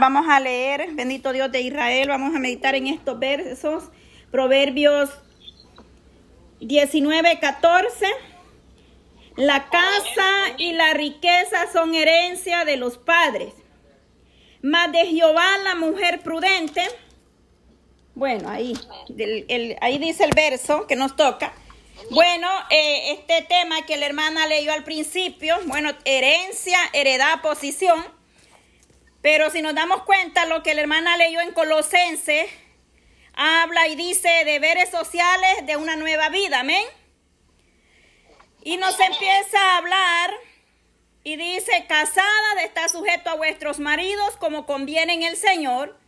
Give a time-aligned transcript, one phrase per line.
[0.00, 3.84] Vamos a leer, bendito Dios de Israel, vamos a meditar en estos versos,
[4.30, 5.10] Proverbios
[6.60, 8.06] 19, 14.
[9.34, 13.52] La casa y la riqueza son herencia de los padres,
[14.62, 16.82] mas de Jehová la mujer prudente.
[18.14, 18.74] Bueno, ahí,
[19.80, 21.52] ahí dice el verso que nos toca.
[22.10, 28.17] Bueno, eh, este tema que la hermana leyó al principio, bueno, herencia, heredad, posición.
[29.20, 32.48] Pero si nos damos cuenta, lo que la hermana leyó en Colosense
[33.34, 36.84] habla y dice deberes sociales de una nueva vida, amén.
[38.62, 40.34] Y nos empieza a hablar
[41.22, 45.98] y dice, casada de estar sujeto a vuestros maridos como conviene en el Señor.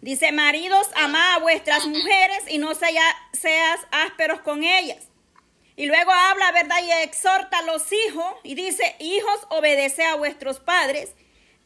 [0.00, 5.08] Dice, maridos, ama a vuestras mujeres y no seas ásperos con ellas.
[5.76, 6.76] Y luego habla, ¿verdad?
[6.84, 11.14] Y exhorta a los hijos y dice, hijos, obedece a vuestros padres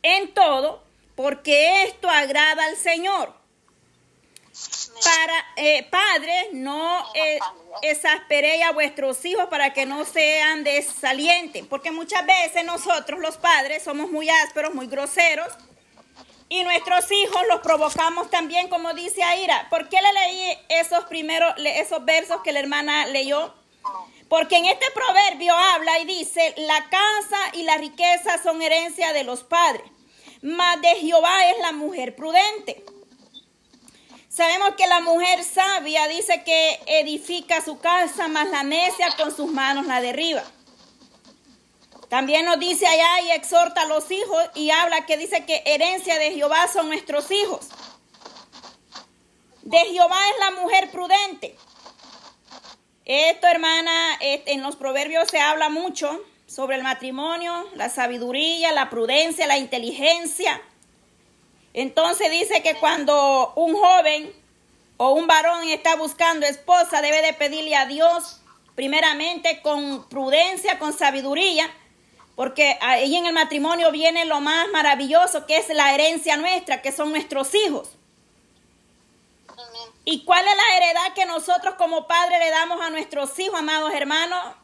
[0.02, 0.84] en todo,
[1.18, 3.34] porque esto agrada al Señor.
[5.02, 7.40] Para eh, padres, no eh,
[7.82, 13.82] exasperéis a vuestros hijos para que no sean desalientes, porque muchas veces nosotros los padres
[13.82, 15.48] somos muy ásperos, muy groseros,
[16.48, 19.66] y nuestros hijos los provocamos también, como dice Aira.
[19.70, 23.52] ¿Por qué le leí esos primeros, esos versos que la hermana leyó?
[24.28, 29.24] Porque en este proverbio habla y dice, la casa y la riqueza son herencia de
[29.24, 29.82] los padres,
[30.42, 32.84] mas de Jehová es la mujer prudente.
[34.28, 39.50] Sabemos que la mujer sabia dice que edifica su casa, mas la necia con sus
[39.50, 40.44] manos la derriba.
[42.08, 46.18] También nos dice allá y exhorta a los hijos y habla que dice que herencia
[46.18, 47.66] de Jehová son nuestros hijos.
[49.62, 51.56] De Jehová es la mujer prudente.
[53.04, 59.46] Esto, hermana, en los proverbios se habla mucho sobre el matrimonio, la sabiduría, la prudencia,
[59.46, 60.60] la inteligencia.
[61.74, 64.32] Entonces dice que cuando un joven
[64.96, 68.40] o un varón está buscando esposa, debe de pedirle a Dios
[68.74, 71.70] primeramente con prudencia, con sabiduría,
[72.34, 76.92] porque ahí en el matrimonio viene lo más maravilloso que es la herencia nuestra, que
[76.92, 77.90] son nuestros hijos.
[80.06, 83.92] ¿Y cuál es la heredad que nosotros como padres le damos a nuestros hijos, amados
[83.92, 84.54] hermanos?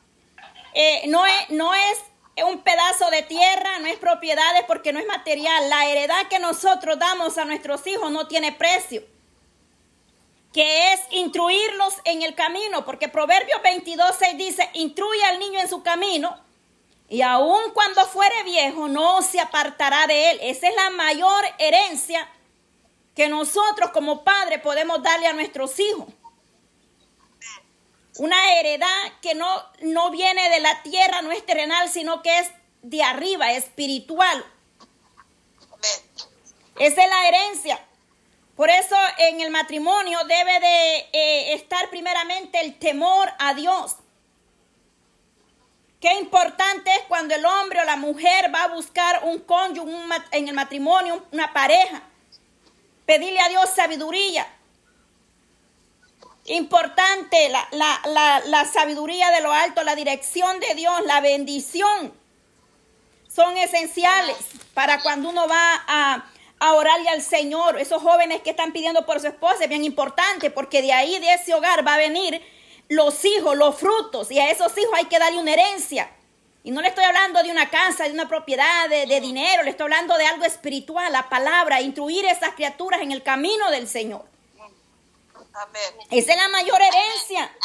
[0.74, 1.98] Eh, no, es, no es
[2.44, 5.70] un pedazo de tierra, no es propiedades porque no es material.
[5.70, 9.02] La heredad que nosotros damos a nuestros hijos no tiene precio.
[10.52, 15.68] Que es instruirlos en el camino, porque Proverbios 22, 6 dice, instruye al niño en
[15.68, 16.44] su camino
[17.08, 20.38] y aun cuando fuere viejo no se apartará de él.
[20.42, 22.28] Esa es la mayor herencia
[23.14, 26.06] que nosotros como padres podemos darle a nuestros hijos.
[28.18, 32.50] Una heredad que no, no viene de la tierra, no es terrenal, sino que es
[32.82, 34.44] de arriba, espiritual.
[36.78, 37.80] Esa es la herencia.
[38.56, 43.96] Por eso en el matrimonio debe de eh, estar primeramente el temor a Dios.
[46.00, 49.92] Qué importante es cuando el hombre o la mujer va a buscar un cónyuge
[50.32, 52.02] en el matrimonio, una pareja
[53.06, 54.46] Pedirle a Dios sabiduría.
[56.46, 62.12] Importante la, sabiduría de lo alto, la dirección de Dios, la bendición.
[63.28, 64.36] Son esenciales
[64.74, 67.78] para cuando uno va a, a orarle al Señor.
[67.80, 71.32] Esos jóvenes que están pidiendo por su esposa es bien importante porque de ahí, de
[71.32, 72.42] ese hogar, va a venir
[72.88, 74.30] los hijos, los frutos.
[74.30, 76.10] Y a esos hijos hay que darle una herencia.
[76.62, 79.84] Y no le estoy hablando de una casa, de una propiedad, de, dinero, le estoy
[79.84, 84.33] hablando de algo espiritual, la palabra, instruir a esas criaturas en el camino del Señor.
[86.10, 87.56] Esa es la mayor herencia.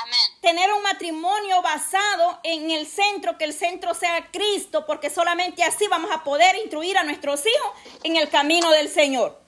[0.41, 5.87] Tener un matrimonio basado en el centro, que el centro sea Cristo, porque solamente así
[5.87, 7.71] vamos a poder instruir a nuestros hijos
[8.03, 9.39] en el camino del Señor.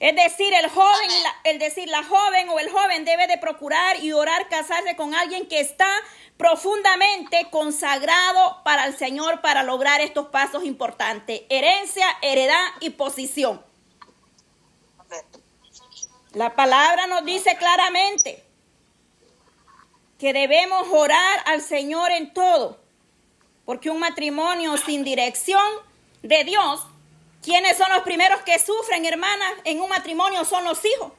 [0.00, 1.10] Es decir, el joven,
[1.44, 5.46] el decir la joven o el joven debe de procurar y orar casarse con alguien
[5.46, 5.88] que está
[6.36, 11.42] profundamente consagrado para el Señor para lograr estos pasos importantes.
[11.48, 13.64] Herencia, heredad y posición.
[16.38, 18.42] La palabra nos dice claramente
[20.18, 22.80] que debemos orar al Señor en todo,
[23.64, 25.60] porque un matrimonio sin dirección
[26.22, 26.86] de Dios
[27.42, 30.44] ¿Quiénes son los primeros que sufren, hermanas, en un matrimonio?
[30.44, 31.12] Son los hijos.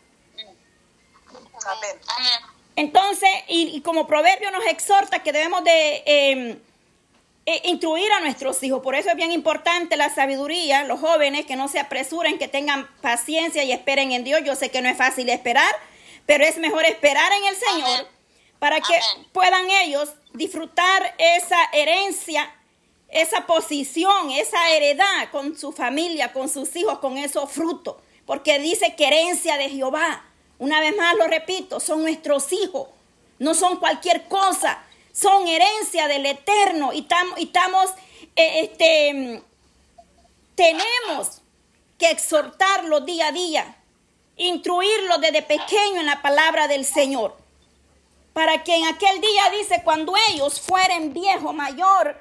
[2.75, 6.59] Entonces, y, como proverbio nos exhorta que debemos de em,
[7.49, 8.81] e, instruir a nuestros hijos.
[8.81, 12.87] Por eso es bien importante la sabiduría, los jóvenes que no se apresuren, que tengan
[13.01, 14.41] paciencia y esperen en Dios.
[14.45, 15.73] Yo sé que no es fácil esperar,
[16.25, 18.07] pero es mejor esperar en el Señor
[18.59, 18.99] para que
[19.31, 22.53] puedan ellos disfrutar esa herencia
[23.11, 27.95] esa posición, esa heredad con su familia, con sus hijos, con esos frutos.
[28.25, 30.25] Porque dice que herencia de Jehová.
[30.59, 32.87] Una vez más lo repito, son nuestros hijos.
[33.39, 34.83] No son cualquier cosa.
[35.19, 36.93] Son herencia del Eterno.
[36.93, 37.05] Y,
[37.37, 37.89] estamos,
[38.35, 39.43] eh, este,
[40.55, 41.41] tenemos
[41.97, 43.75] que exhortarlos día a día.
[44.37, 47.35] Instruirlos desde pequeño en la palabra del Señor.
[48.31, 52.17] Para que en aquel día, dice, cuando ellos fueren viejo, mayor,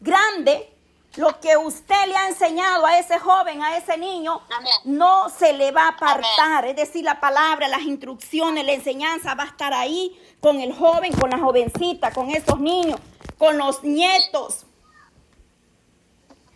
[0.00, 0.70] grande,
[1.16, 4.42] lo que usted le ha enseñado a ese joven, a ese niño,
[4.84, 6.66] no se le va a apartar.
[6.66, 11.12] Es decir, la palabra, las instrucciones, la enseñanza va a estar ahí con el joven,
[11.12, 12.98] con la jovencita, con esos niños,
[13.38, 14.66] con los nietos.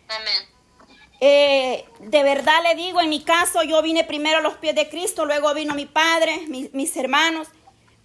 [0.08, 0.48] Amén.
[1.20, 4.88] Eh, de verdad le digo, en mi caso yo vine primero a los pies de
[4.88, 7.48] Cristo, luego vino mi padre, mis hermanos.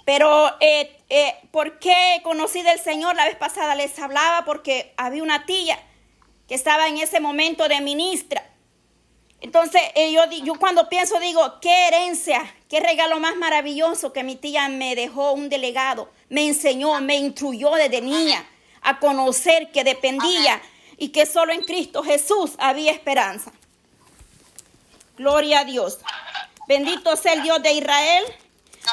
[0.06, 3.16] Pero, eh, eh, ¿por qué conocí del Señor?
[3.16, 5.80] La vez pasada les hablaba porque había una tía
[6.48, 8.50] que estaba en ese momento de ministra.
[9.42, 14.36] Entonces, eh, yo, yo cuando pienso, digo, qué herencia, qué regalo más maravilloso que mi
[14.36, 18.46] tía me dejó un delegado, me enseñó, me instruyó desde niña
[18.82, 20.62] a conocer que dependía
[20.98, 23.52] y que solo en Cristo Jesús había esperanza.
[25.18, 26.00] Gloria a Dios.
[26.68, 28.24] Bendito sea el Dios de Israel.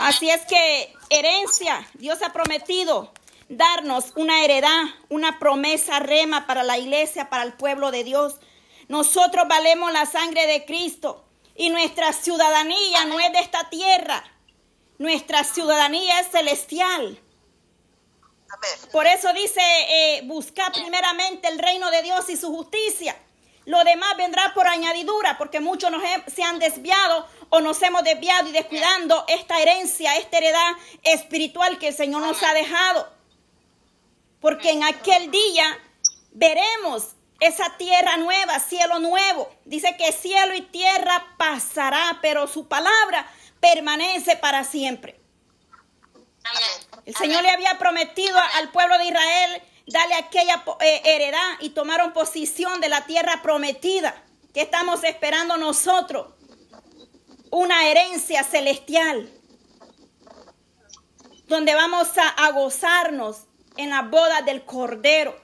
[0.00, 3.12] Así es que herencia, Dios ha prometido
[3.50, 8.36] darnos una heredad, una promesa rema para la iglesia, para el pueblo de Dios.
[8.88, 11.24] Nosotros valemos la sangre de Cristo
[11.56, 14.24] y nuestra ciudadanía no es de esta tierra,
[14.98, 17.20] nuestra ciudadanía es celestial.
[18.92, 23.16] Por eso dice, eh, buscar primeramente el reino de Dios y su justicia.
[23.64, 28.48] Lo demás vendrá por añadidura, porque muchos nos se han desviado o nos hemos desviado
[28.48, 30.72] y descuidando esta herencia, esta heredad
[31.02, 33.19] espiritual que el Señor nos ha dejado.
[34.40, 35.78] Porque en aquel día
[36.32, 39.50] veremos esa tierra nueva, cielo nuevo.
[39.64, 43.26] Dice que cielo y tierra pasará, pero su palabra
[43.60, 45.20] permanece para siempre.
[47.04, 52.12] El Señor le había prometido al pueblo de Israel darle aquella eh, heredad y tomaron
[52.12, 54.22] posición de la tierra prometida.
[54.54, 56.34] que estamos esperando nosotros?
[57.50, 59.30] Una herencia celestial,
[61.46, 65.38] donde vamos a, gozarnos en la boda del Cordero.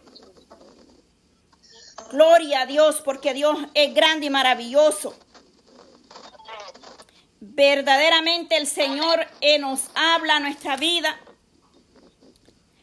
[2.10, 5.16] Gloria a Dios, porque Dios es grande y maravilloso.
[7.40, 11.18] Verdaderamente el Señor eh, nos habla nuestra vida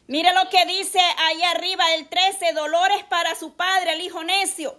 [0.06, 4.78] Mire lo que dice ahí arriba el 13, dolores para su padre, el hijo necio,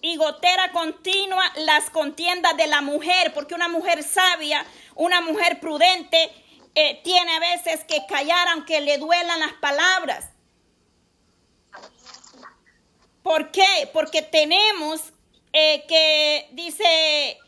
[0.00, 4.64] y gotera continua las contiendas de la mujer, porque una mujer sabia,
[4.94, 6.30] una mujer prudente,
[6.74, 10.30] eh, tiene a veces que callar aunque le duelan las palabras.
[13.22, 13.88] ¿Por qué?
[13.92, 15.00] Porque tenemos
[15.52, 17.38] eh, que, dice,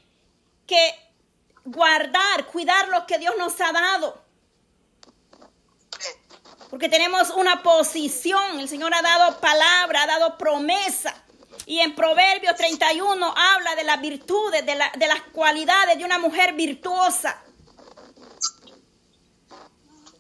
[0.67, 0.95] que
[1.65, 4.25] guardar, cuidar lo que Dios nos ha dado.
[6.71, 8.61] Porque tenemos una posición.
[8.61, 11.15] El Señor ha dado palabra, ha dado promesa.
[11.67, 16.55] Y en Proverbios 31 habla de las virtudes, de, de las cualidades de una mujer
[16.55, 17.43] virtuosa.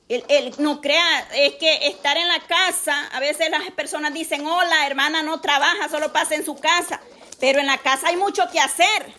[0.08, 4.86] El, no crea, es que estar en la casa, a veces las personas dicen, hola,
[4.86, 7.00] hermana no trabaja, solo pasa en su casa.
[7.40, 9.14] Pero en la casa hay mucho que hacer.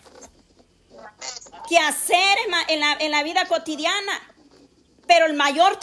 [1.68, 4.34] Que hacer en la, en la vida cotidiana.
[5.06, 5.78] Pero el mayor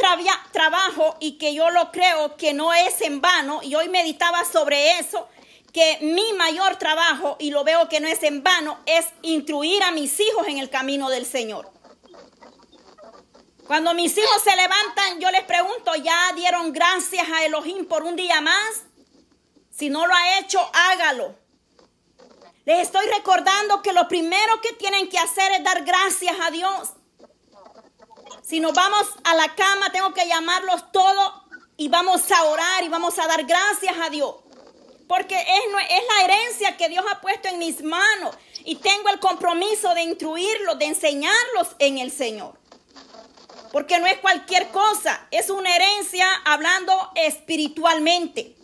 [0.52, 5.00] trabajo, y que yo lo creo que no es en vano, y hoy meditaba sobre
[5.00, 5.28] eso,
[5.72, 9.92] que mi mayor trabajo, y lo veo que no es en vano, es instruir a
[9.92, 11.75] mis hijos en el camino del Señor.
[13.68, 18.16] Cuando mis hijos se levantan, yo les pregunto, ¿ya dieron gracias a Elohim por un
[18.16, 18.84] día más?
[19.72, 21.36] Si no lo ha hecho, hágalo.
[22.66, 26.90] Les estoy recordando que lo primero que tienen que hacer es dar gracias a Dios.
[28.44, 31.34] Si nos vamos a la cama, tengo que llamarlos todos
[31.76, 34.36] y vamos a orar y vamos a dar gracias a Dios.
[35.08, 39.20] Porque es, es la herencia que Dios ha puesto en mis manos y tengo el
[39.20, 42.65] compromiso de instruirlos, de enseñarlos en el Señor.
[43.76, 48.56] Porque no es cualquier cosa, es una herencia hablando espiritualmente.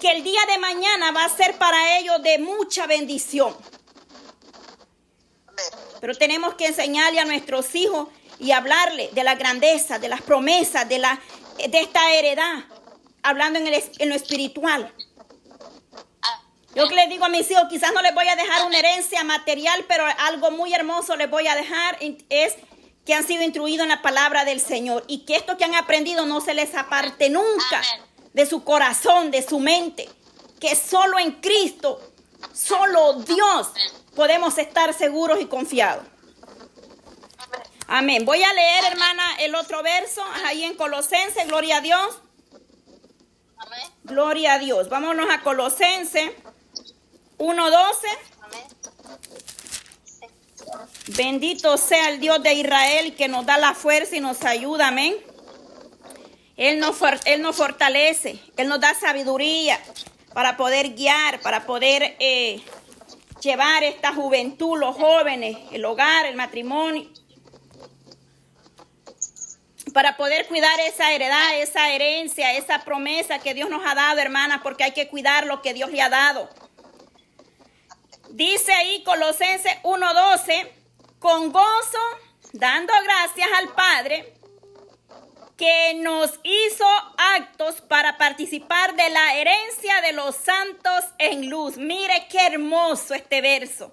[0.00, 3.56] Que el día de mañana va a ser para ellos de mucha bendición.
[6.00, 10.88] Pero tenemos que enseñarle a nuestros hijos y hablarle de la grandeza, de las promesas,
[10.88, 11.20] de, la,
[11.56, 12.64] de esta heredad,
[13.24, 14.94] hablando en, el, en lo espiritual.
[16.76, 19.24] Yo que les digo a mis hijos, quizás no les voy a dejar una herencia
[19.24, 22.54] material, pero algo muy hermoso les voy a dejar es
[23.08, 26.26] que han sido instruidos en la palabra del Señor y que esto que han aprendido
[26.26, 27.82] no se les aparte nunca
[28.34, 30.06] de su corazón, de su mente.
[30.60, 32.02] que solo en Cristo,
[32.52, 33.70] solo Dios
[34.14, 36.04] podemos estar seguros y confiados.
[37.86, 38.26] Amén.
[38.26, 41.46] Voy a leer, hermana, el otro verso ahí en Colosense.
[41.46, 42.20] Gloria a Dios.
[44.02, 44.90] Gloria a Dios.
[44.90, 46.36] Vámonos a Colosense
[47.38, 48.37] 1.12.
[51.16, 54.88] Bendito sea el Dios de Israel que nos da la fuerza y nos ayuda.
[54.88, 55.16] Amén.
[56.56, 58.38] Él nos, él nos fortalece.
[58.56, 59.78] Él nos da sabiduría
[60.32, 62.60] para poder guiar, para poder eh,
[63.40, 67.08] llevar esta juventud, los jóvenes, el hogar, el matrimonio
[69.98, 74.60] para poder cuidar esa heredad, esa herencia, esa promesa que Dios nos ha dado, hermanas,
[74.62, 76.48] porque hay que cuidar lo que Dios le ha dado.
[78.30, 80.72] Dice ahí Colosenses 1:12,
[81.18, 81.98] con gozo,
[82.52, 84.34] dando gracias al Padre,
[85.56, 91.76] que nos hizo actos para participar de la herencia de los santos en luz.
[91.78, 93.92] Mire qué hermoso este verso.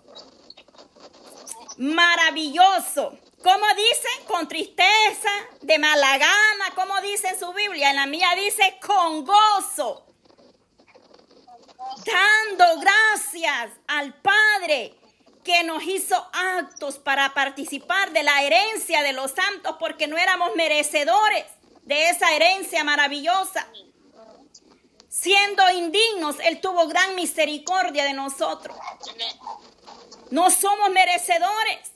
[1.77, 3.18] Maravilloso.
[3.42, 4.25] ¿Cómo dice?
[4.27, 5.30] Con tristeza,
[5.62, 6.75] de mala gana.
[6.75, 7.89] ¿Cómo dice en su Biblia?
[7.89, 10.06] En la mía dice con gozo.
[12.05, 14.95] Dando gracias al Padre
[15.43, 20.55] que nos hizo actos para participar de la herencia de los santos porque no éramos
[20.55, 21.45] merecedores
[21.83, 23.67] de esa herencia maravillosa.
[25.09, 28.75] Siendo indignos, Él tuvo gran misericordia de nosotros.
[30.29, 31.91] No somos merecedores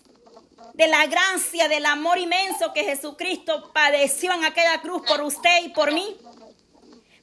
[0.73, 5.69] de la gracia, del amor inmenso que Jesucristo padeció en aquella cruz por usted y
[5.69, 6.17] por mí.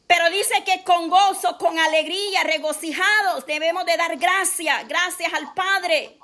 [0.07, 6.19] Pero dice que con gozo, con alegría, regocijados, debemos de dar gracias, gracias al Padre.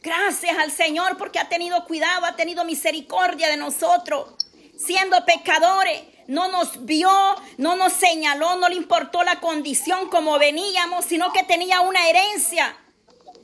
[0.00, 4.34] Gracias al Señor porque ha tenido cuidado, ha tenido misericordia de nosotros.
[4.76, 11.04] Siendo pecadores, no nos vio, no nos señaló, no le importó la condición como veníamos,
[11.04, 12.76] sino que tenía una herencia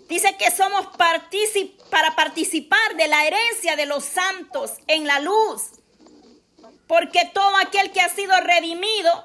[0.08, 5.64] Dice que somos para participar de la herencia de los santos en la luz.
[6.88, 9.24] Porque todo aquel que ha sido redimido,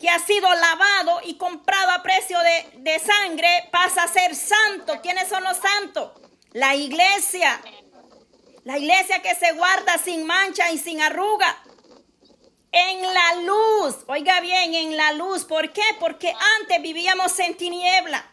[0.00, 5.00] que ha sido lavado y comprado a precio de, de ssangre, pasa a ser santo.
[5.02, 6.12] ¿Quiénes son los santos?
[6.52, 7.60] La iglesia.
[8.64, 11.62] La iglesia que se guarda sin mancha y sin arruga.
[12.72, 13.96] En la luz.
[14.06, 15.44] Oiga bien, en la luz.
[15.44, 15.82] ¿Por qué?
[15.98, 18.24] Porque antes vivíamos en tiniebla.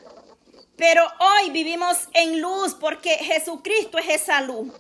[0.78, 4.72] Pero hoy vivimos en luz porque Jesucristo es esa luz.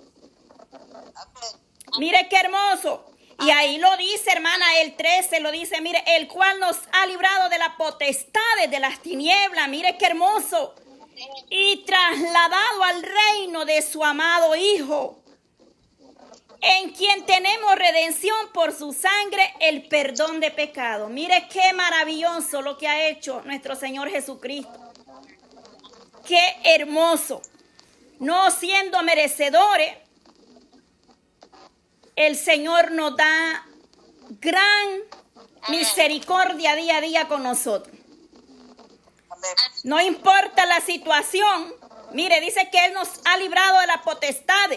[1.97, 3.16] Mire qué hermoso.
[3.39, 7.49] Y ahí lo dice, hermana, el 13 lo dice, mire, el cual nos ha librado
[7.49, 9.69] de la potestad de las tinieblas.
[9.69, 10.73] Mire qué hermoso.
[11.49, 15.19] Y trasladado al reino de su amado Hijo,
[16.61, 21.07] en quien tenemos redención por su sangre, el perdón de pecado.
[21.07, 24.79] Mire qué maravilloso lo que ha hecho nuestro Señor Jesucristo.
[26.27, 27.41] Qué hermoso.
[28.19, 29.95] No siendo merecedores,
[32.17, 33.65] el Señor nos da
[34.41, 35.01] gran
[35.69, 37.95] misericordia día a día con nosotros.
[39.83, 41.73] No importa la situación.
[42.11, 44.71] Mire, dice que Él nos ha librado de la potestad.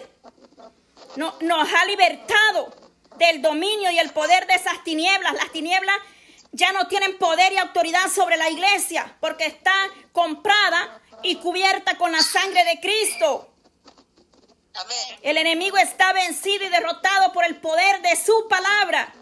[1.17, 2.73] No, nos ha libertado
[3.17, 5.33] del dominio y el poder de esas tinieblas.
[5.33, 5.97] Las tinieblas
[6.53, 9.73] ya no tienen poder y autoridad sobre la iglesia porque está
[10.13, 13.49] comprada y cubierta con la sangre de Cristo.
[15.23, 19.13] El enemigo está vencido y derrotado por el poder de su palabra.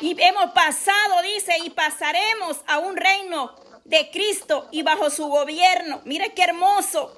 [0.00, 6.00] Y hemos pasado, dice, y pasaremos a un reino de Cristo y bajo su gobierno.
[6.04, 7.16] Mire qué hermoso.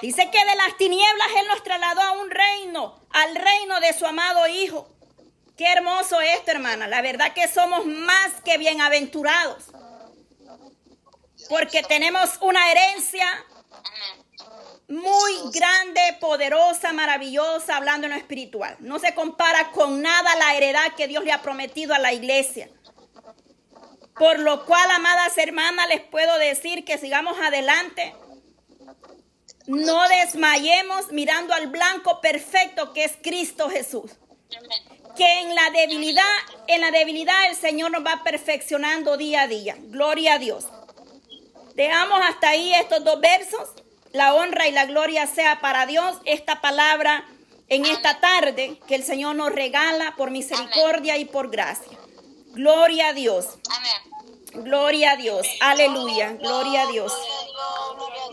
[0.00, 4.06] Dice que de las tinieblas Él nos trasladó a un reino, al reino de su
[4.06, 4.88] amado Hijo.
[5.56, 6.86] Qué hermoso esto, hermana.
[6.86, 9.64] La verdad que somos más que bienaventurados
[11.48, 13.26] porque tenemos una herencia
[14.88, 18.76] muy grande, poderosa, maravillosa, hablando en lo espiritual.
[18.80, 22.70] No se compara con nada la heredad que Dios le ha prometido a la iglesia.
[24.18, 28.14] Por lo cual, amadas hermanas, les puedo decir que sigamos adelante.
[29.66, 34.10] No desmayemos mirando al blanco perfecto que es Cristo Jesús.
[35.14, 36.24] Que en la debilidad,
[36.66, 39.76] en la debilidad el Señor nos va perfeccionando día a día.
[39.78, 40.66] Gloria a Dios.
[41.74, 43.68] Dejamos hasta ahí estos dos versos.
[44.18, 46.16] La honra y la gloria sea para Dios.
[46.24, 47.24] Esta palabra
[47.68, 51.96] en esta tarde que el Señor nos regala por misericordia y por gracia.
[52.52, 53.46] Gloria a Dios.
[54.54, 55.46] Gloria a Dios.
[55.60, 56.32] Aleluya.
[56.32, 57.12] Gloria a Dios.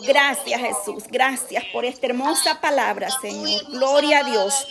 [0.05, 1.03] Gracias Jesús.
[1.09, 3.61] Gracias por esta hermosa palabra, Señor.
[3.71, 4.67] Gloria a Dios.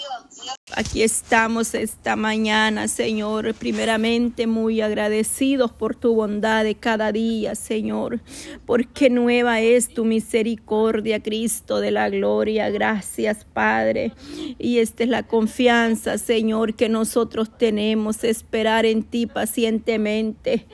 [0.77, 8.21] Aquí estamos esta mañana, Señor, primeramente muy agradecidos por tu bondad de cada día, Señor,
[8.67, 12.71] porque nueva es tu misericordia, Cristo de la gloria.
[12.71, 14.13] Gracias, Padre.
[14.59, 20.67] Y esta es la confianza, Señor, que nosotros tenemos, esperar en ti pacientemente.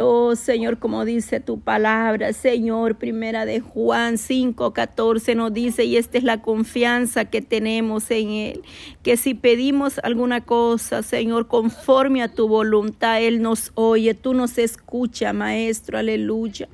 [0.00, 2.96] Oh, Señor, como dice tu palabra, Señor,
[3.30, 8.30] primera de Juan 5, 14 nos dice, y esta es la confianza que tenemos en
[8.30, 8.62] Él,
[9.04, 14.58] que si pedimos alguna cosa, Señor, conforme a tu voluntad, Él nos oye, tú nos
[14.58, 16.68] escucha, Maestro, aleluya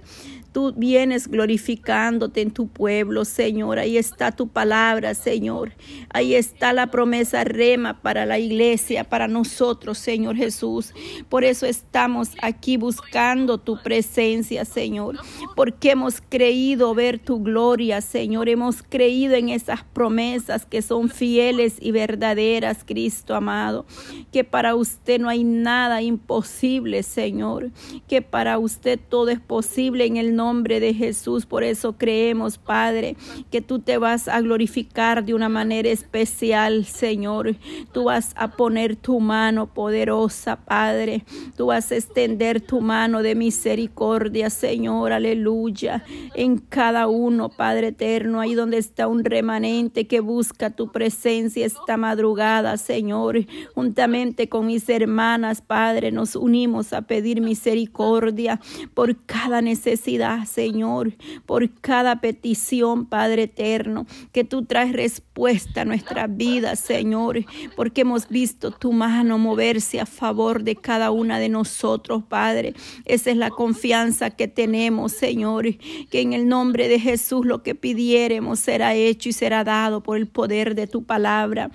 [0.57, 3.79] tú vienes glorificándote en tu pueblo, Señor.
[3.79, 5.73] Ahí está tu palabra, Señor.
[6.09, 10.95] Ahí está la promesa rema para la iglesia, para nosotros, Señor Jesús.
[11.29, 15.19] Por eso estamos aquí buscando tu presencia, Señor.
[15.55, 18.49] Porque hemos creído ver tu gloria, Señor.
[18.49, 23.85] Hemos creído en esas promesas que son fieles y verdaderas, Cristo amado.
[24.33, 27.73] Que para usted no hay nada imposible, Señor.
[28.09, 31.45] Que para usted todo es posible en el nombre nombre de Jesús.
[31.45, 33.17] Por eso creemos, Padre,
[33.51, 37.57] que tú te vas a glorificar de una manera especial, Señor.
[37.93, 41.25] Tú vas a poner tu mano poderosa, Padre.
[41.57, 45.13] Tú vas a extender tu mano de misericordia, Señor.
[45.13, 46.05] Aleluya.
[46.35, 51.97] En cada uno, Padre eterno, ahí donde está un remanente que busca tu presencia esta
[51.97, 53.47] madrugada, Señor.
[53.75, 58.61] Juntamente con mis hermanas, Padre, nos unimos a pedir misericordia
[58.95, 61.15] por cada necesidad Señor,
[61.47, 67.45] por cada petición, Padre eterno, que tú traes respuesta a nuestra vida, Señor,
[67.77, 72.75] porque hemos visto tu mano moverse a favor de cada una de nosotros, Padre.
[73.05, 75.67] Esa es la confianza que tenemos, Señor,
[76.11, 80.17] que en el nombre de Jesús lo que pidiéremos será hecho y será dado por
[80.17, 81.71] el poder de tu palabra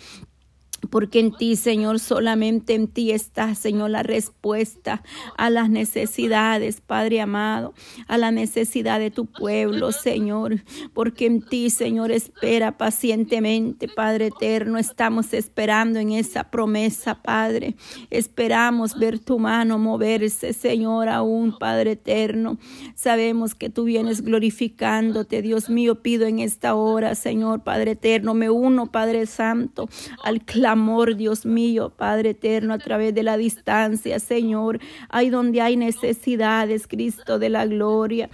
[0.90, 5.04] porque en ti, Señor, solamente en ti está, Señor, la respuesta
[5.38, 7.74] a las necesidades, Padre amado,
[8.08, 14.78] a la necesidad de tu pueblo, Señor, porque en ti, Señor, espera pacientemente, Padre eterno,
[14.78, 17.76] estamos esperando en esa promesa, Padre,
[18.10, 22.58] esperamos ver tu mano moverse, Señor, aún, Padre eterno,
[22.96, 28.50] sabemos que tú vienes glorificándote, Dios mío, pido en esta hora, Señor, Padre eterno, me
[28.50, 29.88] uno, Padre Santo,
[30.24, 34.80] al clamor amor, Dios mío, Padre eterno, a través de la distancia, Señor,
[35.10, 38.30] ahí donde hay necesidades, Cristo de la gloria.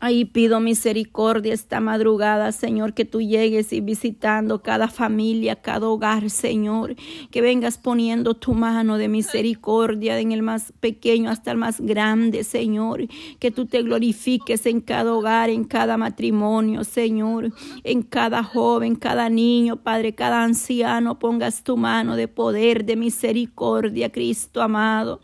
[0.00, 6.30] Ahí pido misericordia esta madrugada, Señor, que tú llegues y visitando cada familia, cada hogar,
[6.30, 6.96] Señor,
[7.30, 12.44] que vengas poniendo tu mano de misericordia en el más pequeño hasta el más grande,
[12.44, 13.06] Señor,
[13.38, 17.52] que tú te glorifiques en cada hogar, en cada matrimonio, Señor,
[17.84, 24.10] en cada joven, cada niño, Padre, cada anciano, pongas tu mano de poder, de misericordia,
[24.10, 25.20] Cristo amado.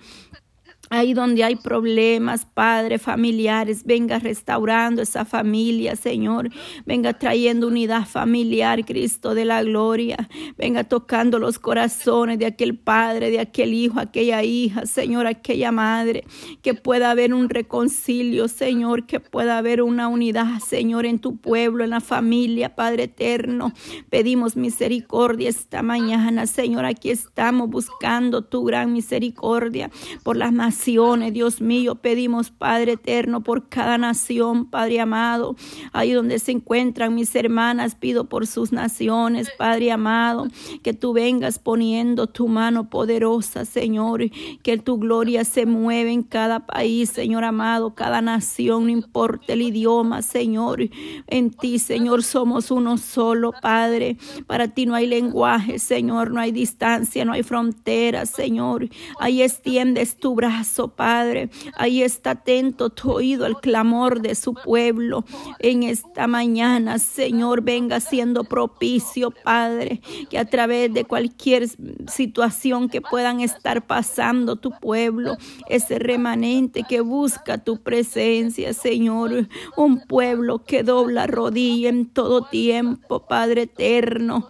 [0.95, 6.51] Ahí donde hay problemas, Padre, familiares, venga restaurando esa familia, Señor.
[6.85, 10.29] Venga trayendo unidad familiar, Cristo de la gloria.
[10.59, 16.25] Venga tocando los corazones de aquel padre, de aquel hijo, aquella hija, Señor, aquella madre.
[16.61, 19.07] Que pueda haber un reconcilio, Señor.
[19.07, 23.73] Que pueda haber una unidad, Señor, en tu pueblo, en la familia, Padre eterno.
[24.11, 26.85] Pedimos misericordia esta mañana, Señor.
[26.85, 29.91] Aquí estamos buscando tu gran misericordia
[30.23, 35.55] por las más Dios mío, pedimos, Padre eterno, por cada nación, Padre amado,
[35.93, 40.49] ahí donde se encuentran mis hermanas, pido por sus naciones, Padre amado,
[40.83, 44.25] que tú vengas poniendo tu mano poderosa, Señor,
[44.63, 49.63] que tu gloria se mueve en cada país, Señor amado, cada nación, no importa el
[49.63, 50.81] idioma, Señor,
[51.29, 54.17] en ti, Señor, somos uno solo, Padre,
[54.49, 58.89] para ti no hay lenguaje, Señor, no hay distancia, no hay fronteras, Señor,
[59.21, 61.51] ahí extiendes tu brazo Padre.
[61.77, 65.25] Ahí está atento tu oído al clamor de su pueblo
[65.59, 67.63] en esta mañana, Señor.
[67.63, 71.69] Venga siendo propicio, Padre, que a través de cualquier
[72.09, 75.37] situación que puedan estar pasando tu pueblo,
[75.69, 79.49] ese remanente que busca tu presencia, Señor.
[79.77, 84.49] Un pueblo que dobla rodilla en todo tiempo, Padre eterno.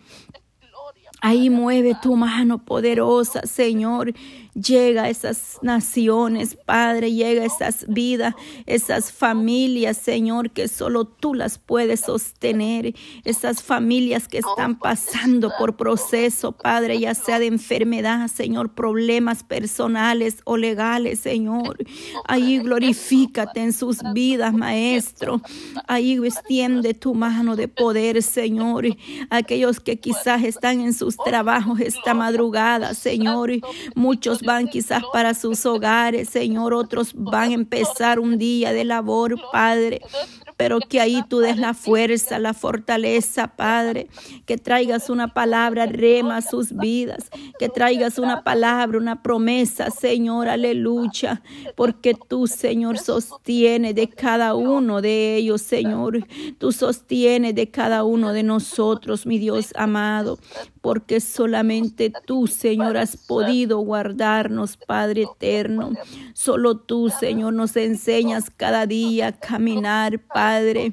[1.25, 4.13] Ahí mueve tu mano poderosa, Señor.
[4.55, 8.35] Llega a esas naciones, Padre, llega a esas vidas,
[8.67, 12.95] esas familias, Señor, que solo tú las puedes sostener.
[13.25, 20.43] Esas familias que están pasando por proceso, Padre, ya sea de enfermedad, Señor, problemas personales
[20.45, 21.79] o legales, Señor.
[22.27, 25.41] Ahí glorifícate en sus vidas, Maestro.
[25.87, 28.85] Ahí extiende tu mano de poder, Señor.
[29.31, 33.51] Aquellos que quizás están en sus trabajos esta madrugada, Señor.
[33.95, 36.75] Muchos van quizás para sus hogares, Señor.
[36.75, 40.01] Otros van a empezar un día de labor, Padre
[40.63, 44.07] pero que ahí tú des la fuerza, la fortaleza, Padre,
[44.47, 51.43] que traigas una palabra rema sus vidas, que traigas una palabra, una promesa, Señor, aleluya,
[51.75, 56.25] porque tú, Señor, sostienes de cada uno de ellos, Señor,
[56.59, 60.39] tú sostienes de cada uno de nosotros, mi Dios amado,
[60.81, 65.91] porque solamente tú, Señor, has podido guardarnos, Padre eterno.
[66.35, 70.93] Solo tú, Señor, nos enseñas cada día a caminar, Padre padre.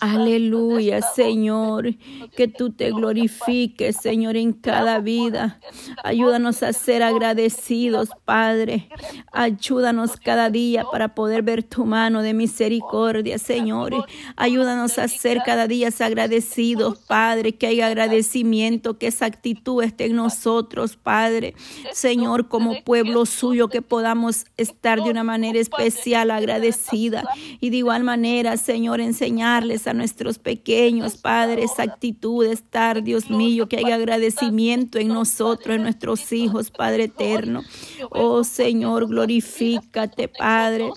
[0.00, 1.94] Aleluya, Señor,
[2.36, 5.60] que tú te glorifiques, Señor, en cada vida.
[6.02, 8.88] Ayúdanos a ser agradecidos, Padre.
[9.32, 13.94] Ayúdanos cada día para poder ver tu mano de misericordia, Señor.
[14.36, 20.16] Ayúdanos a ser cada día agradecidos, Padre, que haya agradecimiento, que esa actitud esté en
[20.16, 21.54] nosotros, Padre.
[21.92, 27.24] Señor, como pueblo suyo, que podamos estar de una manera especial agradecida.
[27.60, 29.00] Y de igual manera, Señor,
[29.44, 35.82] a nuestros pequeños, padres, actitud de estar, Dios mío, que haya agradecimiento en nosotros, en
[35.82, 37.62] nuestros hijos, Padre eterno.
[38.10, 40.90] Oh Señor, glorifícate, Padre.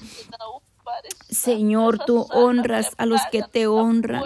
[1.29, 4.23] Señor, tú honras a los que te honran.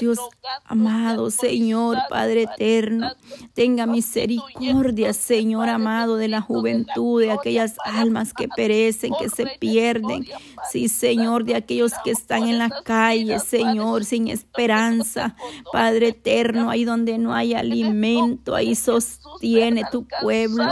[0.00, 0.18] Dios
[0.64, 3.12] amado, Señor, Padre eterno,
[3.54, 10.26] tenga misericordia, Señor amado, de la juventud, de aquellas almas que perecen, que se pierden.
[10.70, 15.36] Sí, Señor, de aquellos que están en la calle, Señor, sin esperanza.
[15.72, 20.64] Padre eterno, ahí donde no hay alimento, ahí sostiene tu pueblo.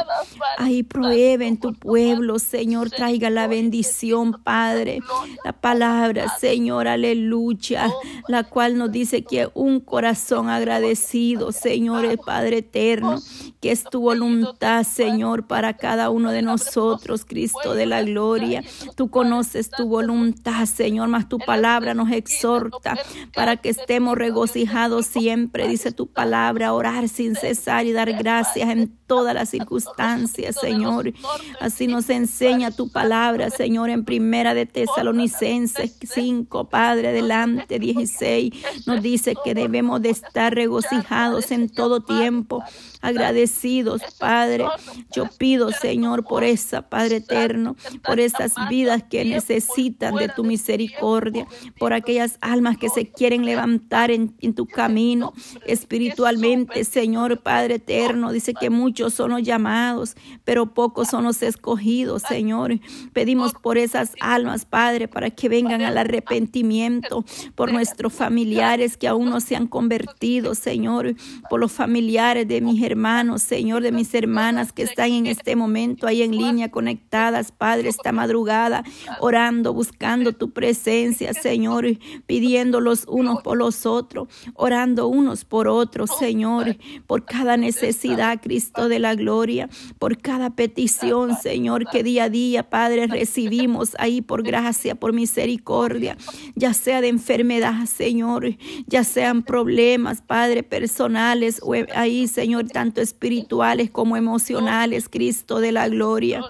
[0.57, 5.01] Ahí pruebe en tu pueblo, Señor, traiga la bendición, Padre.
[5.45, 7.91] La palabra, Señor, aleluya,
[8.29, 13.21] la cual nos dice que un corazón agradecido, Señor, el Padre eterno,
[13.61, 18.63] que es tu voluntad, Señor, para cada uno de nosotros, Cristo de la gloria.
[18.97, 22.97] Tú conoces tu voluntad, Señor, mas tu palabra nos exhorta
[23.35, 28.97] para que estemos regocijados siempre, dice tu palabra, orar sin cesar y dar gracias en
[29.07, 31.13] todas las circunstancias, Señor.
[31.61, 38.53] Así nos enseña tu palabra, Señor, en primera de Tesalonicenses 5, Padre, adelante 16,
[38.87, 42.63] nos dice que debemos de estar regocijados en todo tiempo
[43.01, 44.67] agradecidos, Padre.
[45.13, 51.47] Yo pido, Señor, por esa, Padre eterno, por esas vidas que necesitan de tu misericordia,
[51.79, 55.33] por aquellas almas que se quieren levantar en, tu camino
[55.67, 58.33] espiritualmente, Señor, Padre eterno.
[58.33, 62.79] Dice que muchos son los llamados, pero pocos son los escogidos, Señor.
[63.13, 69.31] Pedimos por esas almas, Padre, para que vengan al arrepentimiento, por nuestros familiares que aún
[69.31, 71.15] no se han convertido, Señor,
[71.51, 76.07] por los familiares de mi hermanos, Señor, de mis hermanas que están en este momento
[76.07, 78.85] ahí en línea conectadas, Padre, esta madrugada,
[79.21, 81.87] orando, buscando tu presencia, Señor,
[82.27, 88.89] pidiendo los unos por los otros, orando unos por otros, Señor, por cada necesidad, Cristo
[88.89, 89.69] de la gloria,
[89.99, 96.17] por cada petición, Señor, que día a día, Padre, recibimos ahí por gracia, por misericordia,
[96.55, 98.57] ya sea de enfermedad, Señor,
[98.87, 105.89] ya sean problemas, Padre, personales o ahí, Señor, tanto espirituales como emocionales, Cristo de la
[105.89, 106.43] gloria.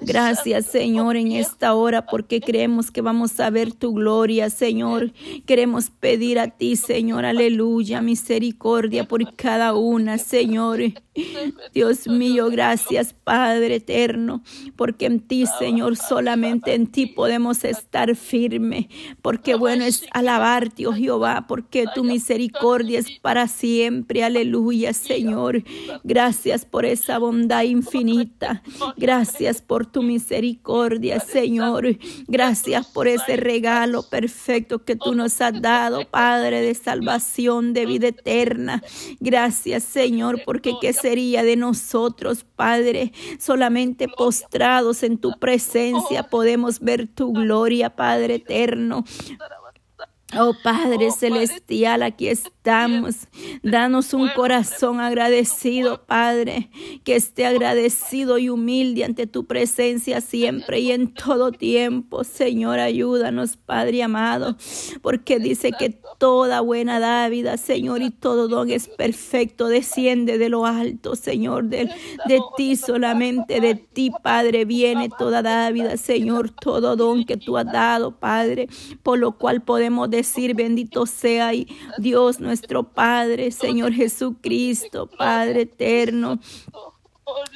[0.00, 5.12] Gracias, Señor, en esta hora, porque creemos que vamos a ver tu gloria, Señor.
[5.46, 10.80] Queremos pedir a ti, Señor, aleluya, misericordia por cada una, Señor.
[11.74, 14.42] Dios mío, gracias, Padre eterno,
[14.76, 18.88] porque en ti, Señor, solamente en ti podemos estar firme,
[19.22, 25.62] porque bueno es alabarte, oh Jehová, porque tu misericordia es para siempre, aleluya, Señor.
[26.04, 28.62] Gracias por esa bondad infinita.
[28.96, 31.96] Gracias por tu misericordia, Señor.
[32.26, 38.08] Gracias por ese regalo perfecto que tú nos has dado, Padre de salvación, de vida
[38.08, 38.82] eterna.
[39.20, 47.08] Gracias, Señor, porque qué sería de nosotros, Padre, solamente postrados en tu presencia podemos ver
[47.08, 49.04] tu gloria, Padre eterno.
[50.36, 53.28] Oh Padre Celestial, aquí estamos.
[53.62, 56.68] Danos un corazón agradecido, Padre,
[57.02, 62.24] que esté agradecido y humilde ante tu presencia siempre y en todo tiempo.
[62.24, 64.58] Señor, ayúdanos, Padre amado,
[65.00, 70.66] porque dice que toda buena dávida, Señor, y todo don es perfecto, desciende de lo
[70.66, 71.88] alto, Señor, de,
[72.26, 77.72] de ti solamente, de ti, Padre, viene toda dávida, Señor, todo don que tú has
[77.72, 78.68] dado, Padre,
[79.02, 80.17] por lo cual podemos decir,
[80.54, 81.52] bendito sea
[81.98, 86.40] Dios nuestro Padre, Señor Jesucristo, Padre eterno.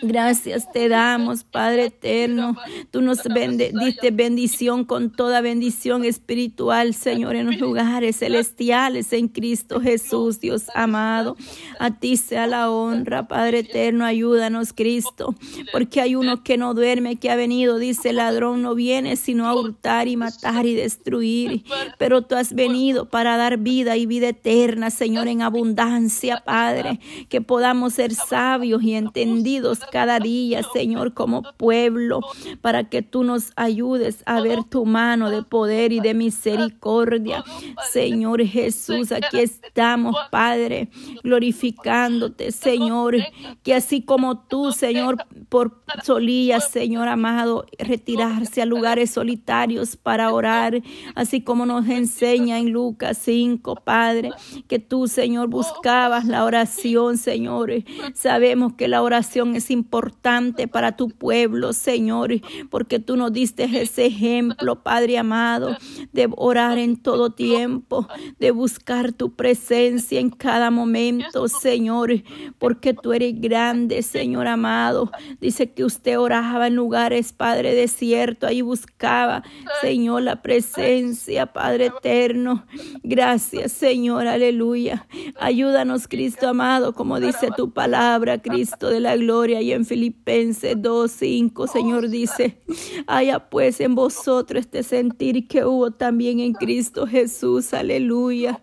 [0.03, 2.57] Gracias te damos, Padre eterno.
[2.91, 9.81] Tú nos diste bendición con toda bendición espiritual, Señor, en los lugares celestiales en Cristo
[9.81, 11.37] Jesús, Dios amado.
[11.79, 14.05] A ti sea la honra, Padre eterno.
[14.05, 15.37] Ayúdanos, Cristo,
[15.71, 19.47] porque hay uno que no duerme, que ha venido, dice el ladrón, no viene sino
[19.47, 21.63] a hurtar y matar y destruir.
[21.99, 27.41] Pero tú has venido para dar vida y vida eterna, Señor, en abundancia, Padre, que
[27.41, 32.21] podamos ser sabios y entendidos cada día, Señor, como pueblo,
[32.61, 37.45] para que tú nos ayudes a ver tu mano de poder y de misericordia.
[37.91, 40.89] Señor Jesús, aquí estamos, Padre,
[41.23, 43.17] glorificándote, Señor,
[43.63, 50.83] que así como tú, Señor, por solías, Señor amado, retirarse a lugares solitarios para orar,
[51.15, 54.31] así como nos enseña en Lucas 5, Padre,
[54.69, 57.73] que tú, Señor, buscabas la oración, Señor.
[58.15, 62.33] Sabemos que la oración es importante para tu pueblo, Señor,
[62.71, 65.77] porque tú nos diste ese ejemplo, Padre amado,
[66.13, 72.23] de orar en todo tiempo, de buscar tu presencia en cada momento, Señor,
[72.59, 75.11] porque tú eres grande, Señor amado.
[75.41, 79.43] Dice que usted oraba en lugares, Padre desierto, ahí buscaba,
[79.81, 82.65] Señor, la presencia, Padre eterno.
[83.03, 85.07] Gracias, Señor, aleluya.
[85.39, 91.67] Ayúdanos, Cristo amado, como dice tu palabra, Cristo de la gloria y en Filipenses 2.5,
[91.67, 92.63] Señor dice,
[93.07, 98.63] haya pues en vosotros este sentir que hubo también en Cristo Jesús, aleluya.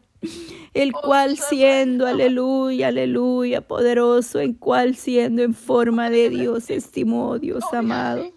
[0.73, 7.63] El cual siendo, aleluya, aleluya, poderoso, en cual siendo en forma de Dios, estimó Dios
[7.71, 8.29] amado.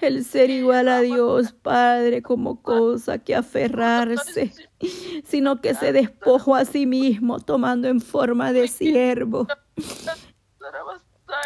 [0.00, 4.52] El ser igual a Dios, Padre, como cosa que aferrarse,
[5.24, 9.46] sino que se despojó a sí mismo, tomando en forma de siervo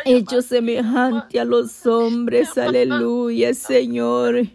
[0.04, 4.46] hecho semejante a los hombres, aleluya, Señor.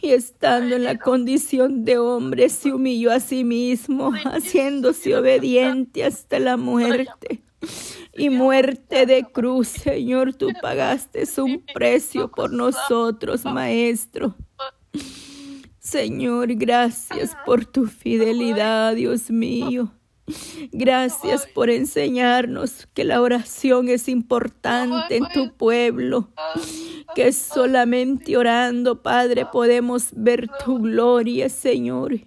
[0.00, 6.38] Y estando en la condición de hombre, se humilló a sí mismo, haciéndose obediente hasta
[6.38, 7.42] la muerte.
[8.12, 14.34] Y muerte de cruz, Señor, tú pagaste un precio por nosotros, Maestro.
[15.78, 19.92] Señor, gracias por tu fidelidad, Dios mío.
[20.72, 26.30] Gracias por enseñarnos que la oración es importante en tu pueblo,
[27.14, 32.20] que solamente orando, Padre, podemos ver tu gloria, Señor.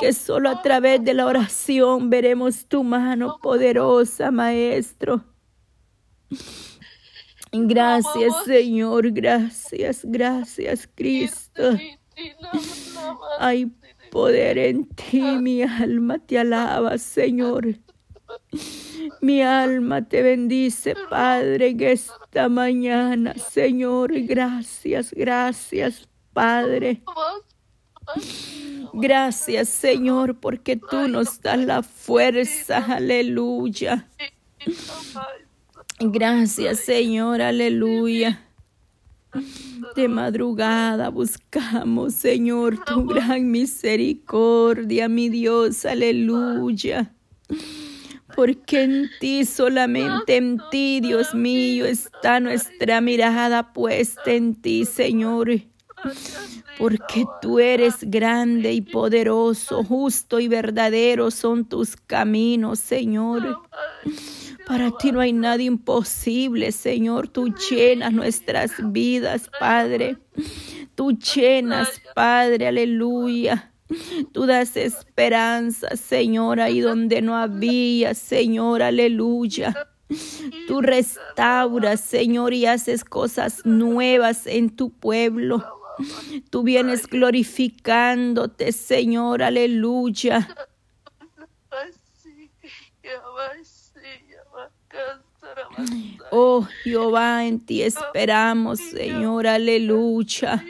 [0.00, 5.24] Que solo a través de la oración veremos tu mano poderosa, Maestro.
[7.52, 11.76] Gracias, Señor, gracias, gracias, Cristo.
[13.38, 13.70] Ay,
[14.12, 17.66] poder en ti, mi alma te alaba, Señor.
[19.22, 24.12] Mi alma te bendice, Padre, en esta mañana, Señor.
[24.12, 27.02] Gracias, gracias, Padre.
[28.92, 34.06] Gracias, Señor, porque tú nos das la fuerza, aleluya.
[35.98, 38.46] Gracias, Señor, aleluya.
[39.96, 47.14] De madrugada buscamos, Señor, tu gran misericordia, mi Dios, aleluya.
[48.34, 55.50] Porque en ti, solamente en ti, Dios mío, está nuestra mirada puesta en ti, Señor.
[56.78, 63.58] Porque tú eres grande y poderoso, justo y verdadero son tus caminos, Señor.
[64.66, 67.28] Para ti no hay nada imposible, Señor.
[67.28, 70.18] Tú llenas nuestras vidas, Padre.
[70.94, 73.72] Tú llenas, Padre, aleluya.
[74.32, 79.88] Tú das esperanza, Señor, ahí donde no había, Señor, aleluya.
[80.66, 85.64] Tú restauras, Señor, y haces cosas nuevas en tu pueblo.
[86.50, 90.48] Tú vienes glorificándote, Señor, aleluya.
[96.30, 100.64] Oh Jehová, en ti esperamos, Señor, aleluya.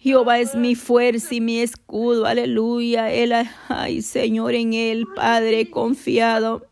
[0.00, 3.12] Jehová es mi fuerza y mi escudo, aleluya.
[3.12, 3.32] Él,
[3.68, 6.66] ay Señor, en Él, Padre, confiado.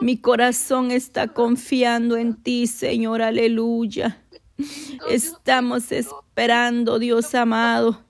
[0.00, 4.22] Mi corazón está confiando en ti, Señor, aleluya.
[5.10, 8.02] Estamos esperando, Dios amado.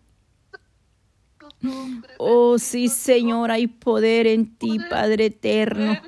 [2.19, 5.99] Oh, sí, Señor, hay poder en ti, Padre eterno.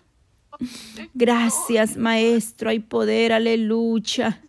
[1.14, 4.42] Gracias, Maestro, hay poder, aleluya.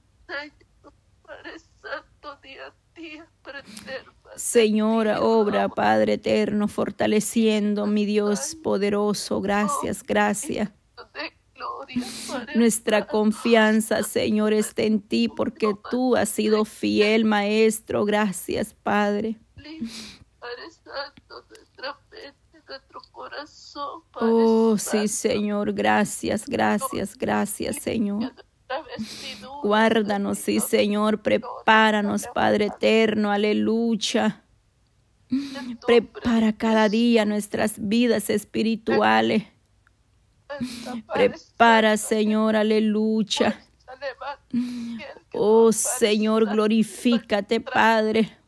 [4.35, 9.41] Señora, obra, Padre eterno, fortaleciendo, mi Dios poderoso.
[9.41, 10.69] Gracias, gracias.
[12.55, 18.05] Nuestra confianza, Señor, está en ti porque tú has sido fiel, Maestro.
[18.05, 19.35] Gracias, Padre.
[24.13, 28.33] Oh, sí, Señor, gracias, gracias, gracias, Señor.
[29.63, 34.43] Guárdanos, sí, Señor, prepáranos, Padre eterno, aleluya.
[35.85, 39.43] Prepara cada día nuestras vidas espirituales.
[41.13, 43.59] Prepara, Señor, aleluya.
[45.33, 48.38] Oh, Señor, glorifícate, Padre.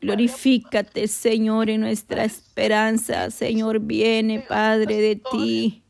[0.00, 3.30] Glorifícate, Señor, en nuestra esperanza.
[3.30, 5.84] Señor, viene, Padre, de ti.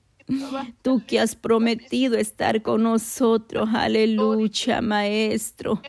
[0.83, 3.69] Tú que has prometido estar con nosotros.
[3.73, 5.81] Aleluya, Maestro.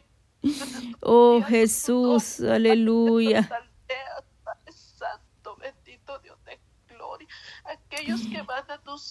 [1.02, 3.50] Oh Jesús, aleluya.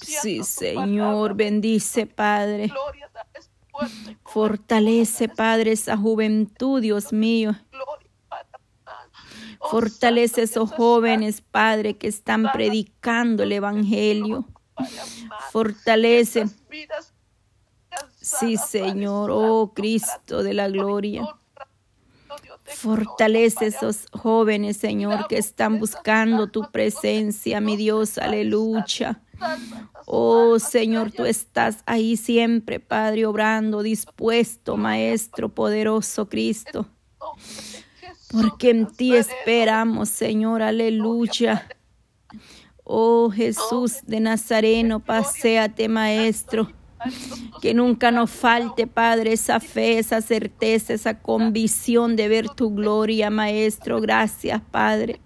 [0.01, 2.73] Sí, Señor, bendice, Padre.
[4.25, 7.57] Fortalece, Padre, esa juventud, Dios mío.
[9.71, 14.47] Fortalece esos jóvenes, Padre, que están predicando el Evangelio.
[15.51, 16.47] Fortalece.
[18.21, 21.25] Sí, Señor, oh Cristo de la gloria.
[22.65, 29.21] Fortalece esos jóvenes, Señor, que están buscando tu presencia, mi Dios, aleluya.
[30.07, 36.87] Oh Señor, tú estás ahí siempre, Padre, obrando, dispuesto, Maestro poderoso Cristo.
[38.35, 41.69] Porque en ti esperamos, Señor, aleluya.
[42.83, 46.71] Oh Jesús de Nazareno, paséate, Maestro.
[47.61, 53.31] Que nunca nos falte, Padre, esa fe, esa certeza, esa convicción de ver tu gloria,
[53.31, 54.01] Maestro.
[54.01, 55.21] Gracias, Padre,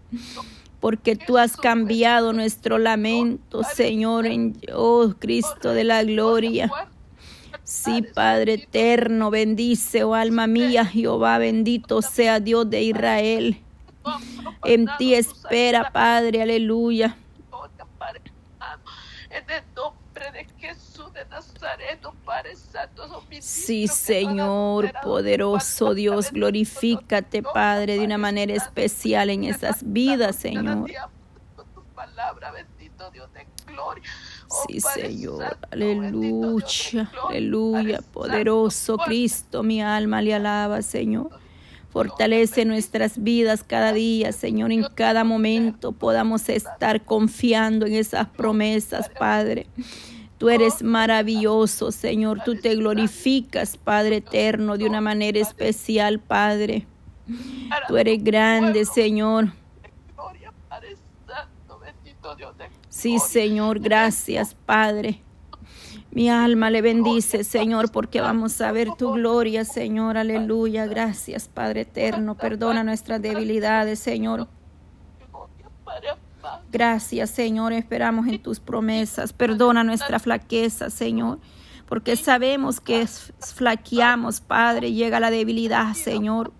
[0.80, 6.70] porque tú has cambiado nuestro lamento, Señor, en oh Cristo de la gloria.
[7.68, 13.62] Sí, Padre eterno, bendice, oh alma mía, Jehová, bendito sea Dios de Israel.
[14.64, 17.14] En ti espera, Padre, aleluya.
[19.28, 27.98] En el nombre de Jesús de Nazaret, Padre Santo, Sí, Señor, poderoso Dios, glorifícate, Padre,
[27.98, 30.90] de una manera especial en esas vidas, Señor.
[34.66, 41.30] Sí, Señor, aleluya, aleluya, poderoso Cristo, mi alma le alaba, Señor.
[41.90, 49.11] Fortalece nuestras vidas cada día, Señor, en cada momento podamos estar confiando en esas promesas,
[49.11, 49.66] Padre.
[50.38, 52.42] Tú eres maravilloso, Señor.
[52.44, 56.87] Tú te glorificas, Padre eterno, de una manera especial, Padre.
[57.88, 59.52] Tú eres grande, Señor.
[62.88, 65.22] Sí, Señor, gracias, Padre.
[66.10, 70.16] Mi alma le bendice, Señor, porque vamos a ver tu gloria, Señor.
[70.16, 70.86] Aleluya.
[70.86, 72.34] Gracias, Padre eterno.
[72.34, 74.48] Perdona nuestras debilidades, Señor.
[76.72, 77.72] Gracias, Señor.
[77.72, 79.32] Esperamos en tus promesas.
[79.32, 81.38] Perdona nuestra flaqueza, Señor.
[81.86, 84.92] Porque sabemos que flaqueamos, Padre.
[84.92, 86.52] Llega la debilidad, Señor.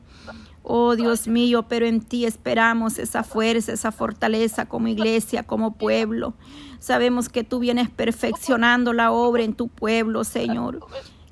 [0.71, 6.35] Oh Dios mío, pero en ti esperamos esa fuerza, esa fortaleza como iglesia, como pueblo.
[6.79, 10.81] Sabemos que tú vienes perfeccionando la obra en tu pueblo, Señor.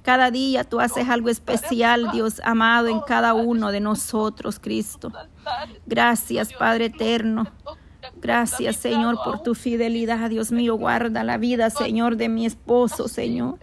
[0.02, 5.12] Cada día tú haces algo especial, Dios amado, en cada uno de nosotros, Cristo.
[5.84, 7.46] Gracias, Padre eterno.
[8.22, 10.30] Gracias, Señor, por tu fidelidad.
[10.30, 13.58] Dios mío, guarda la vida, Señor, de mi esposo, Señor.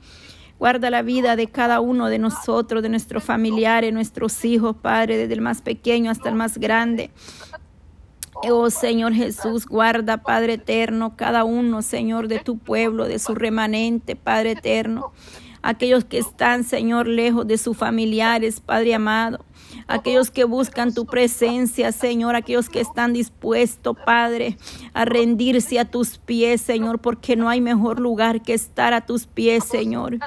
[0.64, 5.34] Guarda la vida de cada uno de nosotros, de nuestros familiares, nuestros hijos, Padre, desde
[5.34, 7.12] el más pequeño hasta el más grande.
[8.50, 14.16] Oh Señor Jesús, guarda, Padre eterno, cada uno, Señor, de tu pueblo, de su remanente,
[14.16, 15.12] Padre eterno.
[15.64, 19.44] Aquellos que están, Señor, lejos de sus familiares, Padre amado
[19.88, 24.58] aquellos que buscan tu presencia, Señor, aquellos que están dispuestos, Padre,
[24.94, 29.26] a rendirse a tus pies, Señor, porque no hay mejor lugar que estar a tus
[29.28, 30.20] pies, Señor.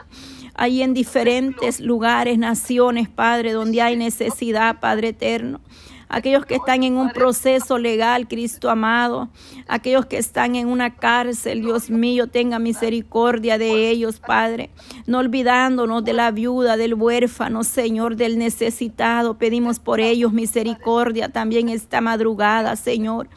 [0.58, 5.60] ahí en diferentes lugares, naciones, Padre, donde hay necesidad, Padre eterno
[6.08, 9.28] aquellos que están en un proceso legal, Cristo amado,
[9.68, 14.70] aquellos que están en una cárcel, Dios mío, tenga misericordia de ellos, Padre,
[15.06, 21.68] no olvidándonos de la viuda, del huérfano, Señor, del necesitado, pedimos por ellos misericordia también
[21.68, 23.28] esta madrugada, Señor.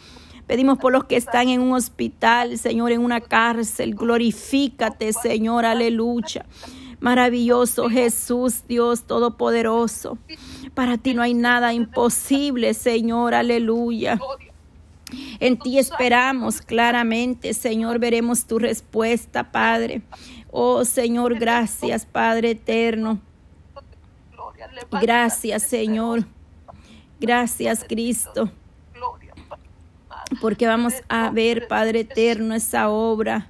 [0.48, 3.94] Pedimos por los que están en un hospital, Señor, en una cárcel.
[3.94, 6.44] Glorifícate, Señor, aleluya.
[7.00, 10.18] Maravilloso Jesús, Dios Todopoderoso.
[10.74, 14.20] Para ti no hay nada imposible, Señor, aleluya.
[15.40, 20.02] En ti esperamos claramente, Señor, veremos tu respuesta, Padre.
[20.52, 23.20] Oh Señor, gracias, Padre eterno.
[24.92, 26.26] Gracias, Señor.
[27.20, 28.52] Gracias, Cristo
[30.42, 33.48] porque vamos a ver, Padre eterno, esa obra.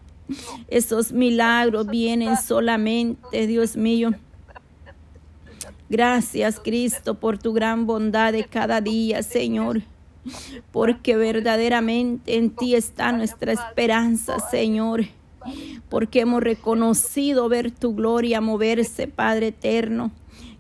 [0.68, 4.12] Esos milagros vienen solamente, Dios mío.
[5.90, 9.82] Gracias, Cristo, por tu gran bondad de cada día, Señor.
[10.72, 15.06] Porque verdaderamente en ti está nuestra esperanza, Señor.
[15.90, 20.12] Porque hemos reconocido ver tu gloria moverse, Padre eterno.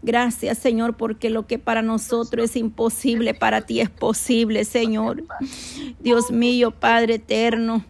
[0.01, 5.23] Gracias, Señor, porque lo que para nosotros es imposible, para ti es posible, Señor.
[5.99, 7.83] Dios mío, Padre eterno.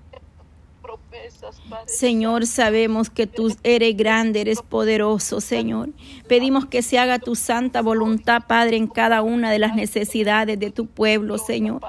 [1.86, 5.90] Señor, sabemos que tú eres grande, eres poderoso, Señor.
[6.28, 10.72] Pedimos que se haga tu santa voluntad, Padre, en cada una de las necesidades de
[10.72, 11.82] tu pueblo, Señor.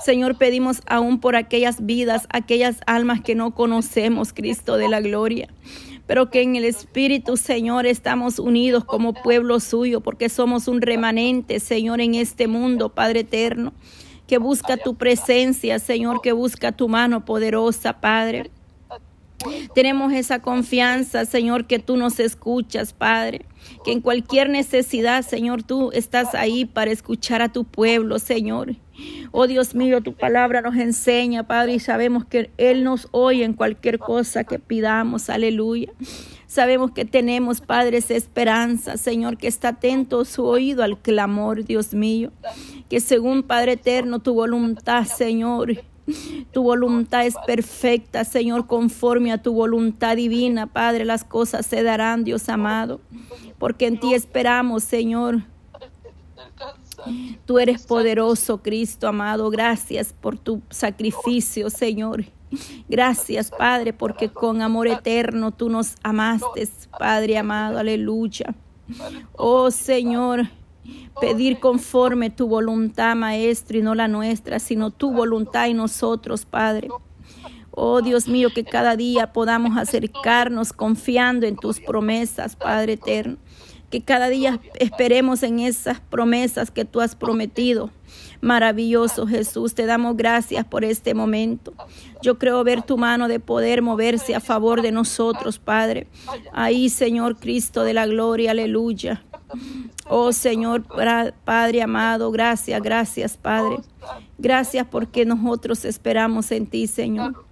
[0.00, 5.48] Señor, pedimos aún por aquellas vidas, aquellas almas que no conocemos, Cristo de la gloria
[6.08, 11.60] pero que en el Espíritu, Señor, estamos unidos como pueblo suyo, porque somos un remanente,
[11.60, 13.74] Señor, en este mundo, Padre eterno,
[14.26, 18.50] que busca tu presencia, Señor, que busca tu mano poderosa, Padre.
[19.74, 23.46] Tenemos esa confianza, Señor, que tú nos escuchas, Padre.
[23.84, 28.76] Que en cualquier necesidad, Señor, tú estás ahí para escuchar a tu pueblo, Señor.
[29.30, 33.52] Oh Dios mío, tu palabra nos enseña, Padre, y sabemos que Él nos oye en
[33.52, 35.30] cualquier cosa que pidamos.
[35.30, 35.92] Aleluya.
[36.46, 41.94] Sabemos que tenemos, Padre, esa esperanza, Señor, que está atento su oído al clamor, Dios
[41.94, 42.32] mío.
[42.88, 45.84] Que según, Padre eterno, tu voluntad, Señor,
[46.52, 52.24] tu voluntad es perfecta, Señor, conforme a tu voluntad divina, Padre, las cosas se darán,
[52.24, 53.00] Dios amado,
[53.58, 55.42] porque en ti esperamos, Señor.
[57.46, 59.50] Tú eres poderoso, Cristo amado.
[59.50, 62.24] Gracias por tu sacrificio, Señor.
[62.88, 67.78] Gracias, Padre, porque con amor eterno tú nos amaste, Padre amado.
[67.78, 68.54] Aleluya.
[69.36, 70.48] Oh, Señor
[71.20, 76.88] pedir conforme tu voluntad, Maestro, y no la nuestra, sino tu voluntad y nosotros, Padre.
[77.70, 83.36] Oh Dios mío, que cada día podamos acercarnos confiando en tus promesas, Padre eterno.
[83.88, 87.90] Que cada día esperemos en esas promesas que tú has prometido.
[88.40, 91.72] Maravilloso Jesús, te damos gracias por este momento.
[92.20, 96.08] Yo creo ver tu mano de poder moverse a favor de nosotros, Padre.
[96.52, 99.24] Ahí, Señor Cristo de la gloria, aleluya.
[100.08, 100.84] Oh Señor,
[101.44, 103.78] Padre amado, gracias, gracias Padre.
[104.38, 107.48] Gracias porque nosotros esperamos en ti, Señor.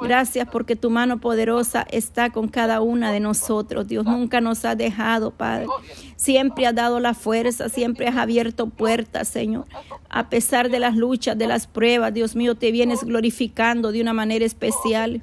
[0.00, 3.86] Gracias porque tu mano poderosa está con cada una de nosotros.
[3.86, 5.66] Dios nunca nos ha dejado, Padre.
[6.16, 9.66] Siempre has dado la fuerza, siempre has abierto puertas, Señor.
[10.08, 14.12] A pesar de las luchas, de las pruebas, Dios mío, te vienes glorificando de una
[14.12, 15.22] manera especial.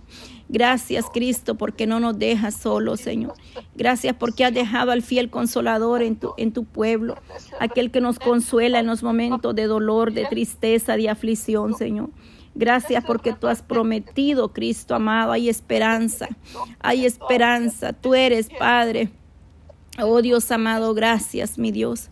[0.52, 3.34] Gracias, Cristo, porque no nos dejas solos, Señor.
[3.76, 7.16] Gracias porque has dejado al fiel consolador en tu, en tu pueblo,
[7.60, 12.10] aquel que nos consuela en los momentos de dolor, de tristeza, de aflicción, Señor.
[12.56, 16.28] Gracias porque tú has prometido, Cristo amado, hay esperanza,
[16.80, 17.94] hay esperanza.
[17.94, 19.12] Tú eres, Padre.
[20.02, 22.10] Oh Dios amado, gracias, mi Dios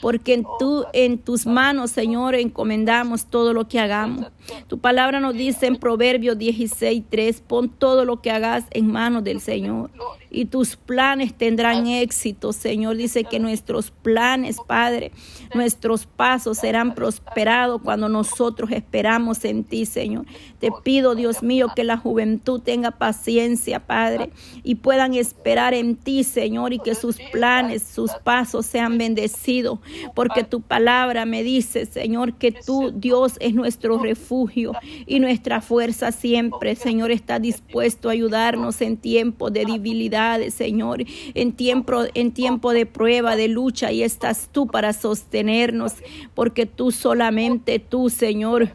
[0.00, 0.46] porque en,
[0.92, 4.26] en tus manos, Señor, encomendamos todo lo que hagamos.
[4.66, 9.24] Tu palabra nos dice en Proverbios 16, 3, pon todo lo que hagas en manos
[9.24, 9.90] del Señor
[10.30, 12.96] y tus planes tendrán éxito, Señor.
[12.96, 15.10] Dice que nuestros planes, Padre,
[15.54, 20.26] nuestros pasos serán prosperados cuando nosotros esperamos en ti, Señor.
[20.60, 24.30] Te pido, Dios mío, que la juventud tenga paciencia, Padre,
[24.62, 29.80] y puedan esperar en ti, Señor, y que sus planes, sus pasos sean bendecidos,
[30.14, 34.72] porque tu palabra me dice, Señor, que tú, Dios, es nuestro refugio
[35.06, 40.19] y nuestra fuerza siempre, Señor, está dispuesto a ayudarnos en tiempos de debilidad
[40.50, 41.04] Señor,
[41.34, 45.94] en tiempo, en tiempo de prueba, de lucha, y estás tú para sostenernos,
[46.34, 48.70] porque tú solamente tú, Señor,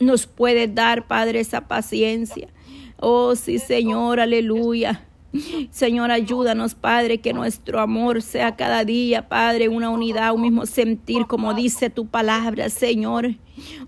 [0.00, 2.48] nos puedes dar, Padre, esa paciencia.
[2.98, 5.06] Oh, sí, Señor, aleluya.
[5.70, 11.26] Señor, ayúdanos, Padre, que nuestro amor sea cada día, Padre, una unidad, un mismo sentir,
[11.26, 13.34] como dice tu palabra, Señor.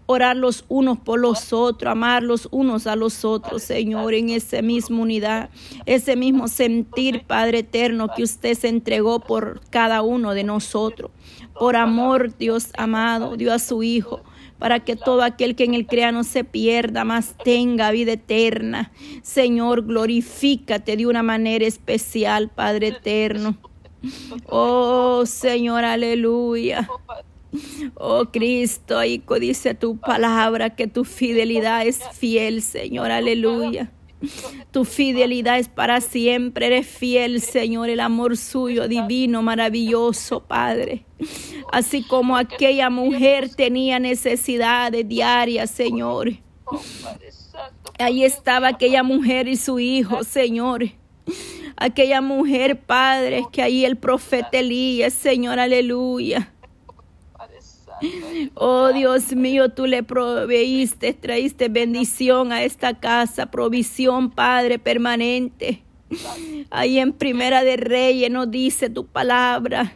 [0.07, 4.63] Orar los unos por los otros, amar los unos a los otros, Señor, en esa
[4.63, 5.51] misma unidad,
[5.87, 11.11] ese mismo sentir, Padre eterno, que usted se entregó por cada uno de nosotros.
[11.59, 14.23] Por amor, Dios amado, dio a su Hijo
[14.59, 18.93] para que todo aquel que en él crea no se pierda, más tenga vida eterna.
[19.23, 23.57] Señor, glorifícate de una manera especial, Padre eterno.
[24.49, 26.89] Oh Señor, aleluya.
[27.95, 33.93] Oh Cristo, ahí dice tu palabra que tu fidelidad es fiel, Señor, aleluya.
[34.71, 36.67] Tu fidelidad es para siempre.
[36.67, 37.91] Eres fiel, Señor.
[37.91, 41.05] El amor suyo, divino, maravilloso, Padre.
[41.73, 46.33] Así como aquella mujer tenía necesidades diarias, Señor.
[47.99, 50.85] Ahí estaba aquella mujer y su hijo, Señor.
[51.77, 56.53] Aquella mujer, Padre, que ahí el profeta Elías, Señor, aleluya
[58.55, 65.83] Oh Dios mío, tú le proveíste, traíste bendición a esta casa, provisión, Padre, permanente.
[66.71, 69.95] Ahí en Primera de Reyes nos dice tu palabra.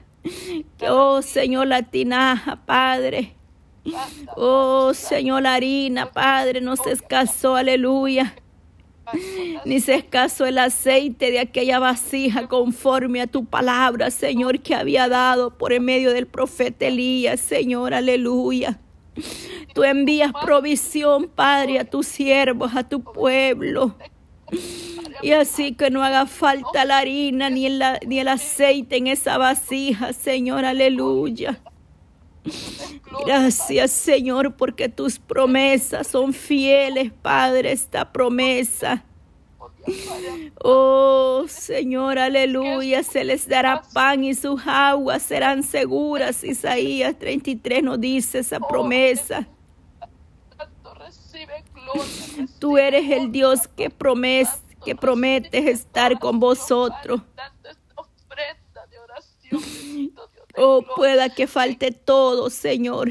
[0.89, 3.35] Oh Señor, la tinaja, Padre.
[4.37, 8.35] Oh Señor, la harina, Padre, nos escasó, aleluya
[9.65, 15.09] ni se escasó el aceite de aquella vasija conforme a tu palabra, Señor, que había
[15.09, 18.79] dado por el medio del profeta Elías, Señor, aleluya.
[19.75, 23.97] Tú envías provisión, Padre, a tus siervos, a tu pueblo.
[25.23, 29.39] Y así que no haga falta la harina ni el, ni el aceite en esa
[29.39, 31.61] vasija, Señor, aleluya.
[33.26, 39.05] Gracias Señor porque tus promesas son fieles, Padre, esta promesa.
[40.62, 46.45] Oh Señor, aleluya, se les dará pan y sus aguas serán seguras.
[46.45, 49.49] Isaías 33 nos dice esa promesa.
[52.59, 54.49] Tú eres el Dios que, promes,
[54.84, 57.22] que prometes estar con vosotros.
[60.57, 63.11] Oh, pueda que falte todo, Señor.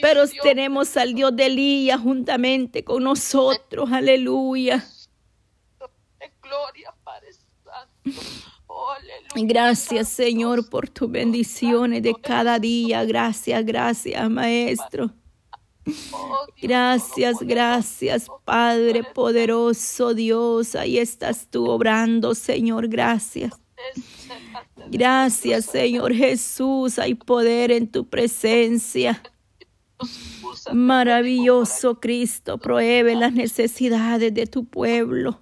[0.00, 3.90] Pero tenemos al Dios de Elías juntamente con nosotros.
[3.92, 4.84] Aleluya.
[9.34, 13.04] Gracias, Señor, por tus bendiciones de cada día.
[13.04, 15.10] Gracias, gracias, Maestro.
[16.60, 20.74] Gracias, gracias, Padre poderoso Dios.
[20.74, 22.88] Ahí estás tú obrando, Señor.
[22.88, 23.52] Gracias.
[24.90, 26.98] Gracias, Señor Jesús.
[26.98, 29.22] Hay poder en tu presencia.
[30.72, 35.40] Maravilloso Cristo, pruebe las necesidades de tu pueblo.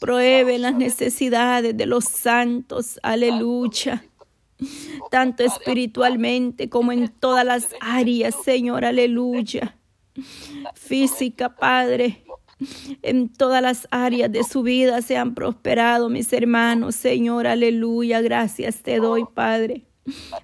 [0.00, 2.98] Pruebe las necesidades de los santos.
[3.02, 4.04] Aleluya.
[5.10, 8.84] Tanto espiritualmente como en todas las áreas, Señor.
[8.84, 9.76] Aleluya.
[10.74, 12.24] Física, Padre
[13.02, 16.94] en todas las áreas de su vida se han prosperado, mis hermanos.
[16.96, 19.82] Señor, aleluya, gracias te doy, Padre.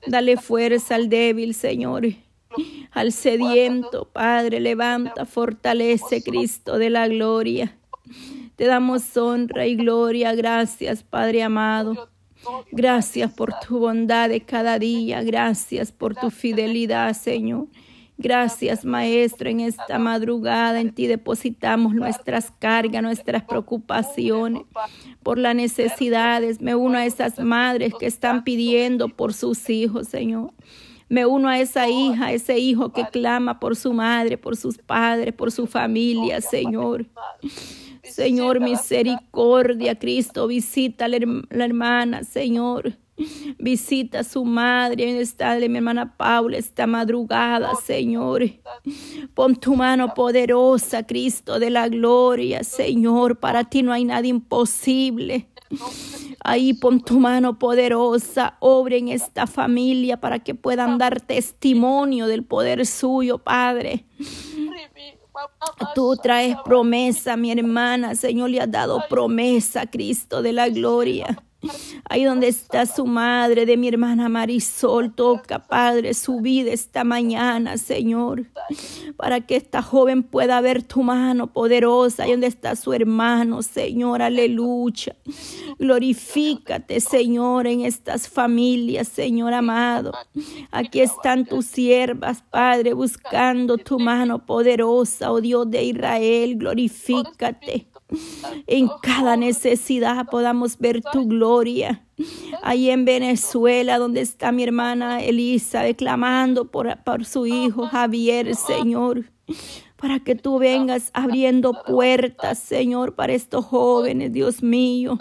[0.07, 2.07] Dale fuerza al débil, Señor.
[2.93, 7.77] Al sediento, Padre, levanta, fortalece, Cristo de la gloria.
[8.57, 10.35] Te damos honra y gloria.
[10.35, 12.09] Gracias, Padre amado.
[12.73, 15.23] Gracias por tu bondad de cada día.
[15.23, 17.67] Gracias por tu fidelidad, Señor.
[18.21, 24.63] Gracias, Maestro, en esta madrugada en ti depositamos nuestras cargas, nuestras preocupaciones
[25.23, 26.61] por las necesidades.
[26.61, 30.53] Me uno a esas madres que están pidiendo por sus hijos, Señor.
[31.09, 35.33] Me uno a esa hija, ese hijo que clama por su madre, por sus padres,
[35.33, 37.07] por su familia, Señor.
[38.03, 42.99] Señor, misericordia, Cristo, visita a la hermana, Señor.
[43.59, 48.43] Visita a su madre, está de mi hermana Paula esta madrugada, Señor.
[49.35, 53.39] Pon tu mano poderosa, Cristo de la gloria, Señor.
[53.39, 55.49] Para ti no hay nada imposible.
[56.45, 62.45] Ahí pon tu mano poderosa, obre en esta familia para que puedan dar testimonio del
[62.45, 64.07] poder suyo, Padre.
[65.95, 68.15] Tú traes promesa, mi hermana.
[68.15, 71.45] Señor, le has dado promesa, Cristo de la gloria.
[72.09, 77.79] Ahí donde está su madre de mi hermana Marisol, toca, Padre, su vida esta mañana,
[77.79, 78.47] Señor,
[79.17, 82.23] para que esta joven pueda ver tu mano poderosa.
[82.23, 85.17] Ahí donde está su hermano, Señor, aleluya.
[85.79, 90.13] Glorifícate, Señor, en estas familias, Señor amado.
[90.71, 97.89] Aquí están tus siervas, Padre, buscando tu mano poderosa, oh Dios de Israel, glorifícate.
[98.67, 102.05] En cada necesidad podamos ver tu gloria.
[102.63, 109.25] Ahí en Venezuela, donde está mi hermana Elisa, clamando por, por su hijo Javier, Señor
[109.99, 115.19] para que tú vengas abriendo puertas, Señor, para estos jóvenes, Dios mío.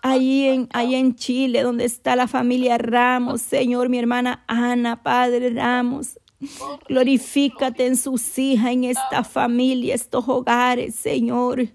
[0.00, 5.50] Ahí en, ahí en Chile, donde está la familia Ramos, Señor, mi hermana Ana, Padre
[5.50, 6.18] Ramos.
[6.88, 11.68] Glorifícate en sus hijas, en esta familia, estos hogares, Señor.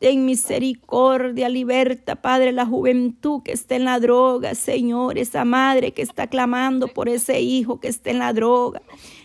[0.00, 6.02] Ten misericordia, liberta, Padre, la juventud que está en la droga, Señor, esa madre que
[6.02, 8.82] está clamando por ese hijo que está en la droga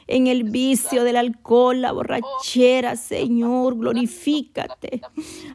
[0.07, 5.01] en el vicio del alcohol, la borrachera, Señor, glorifícate.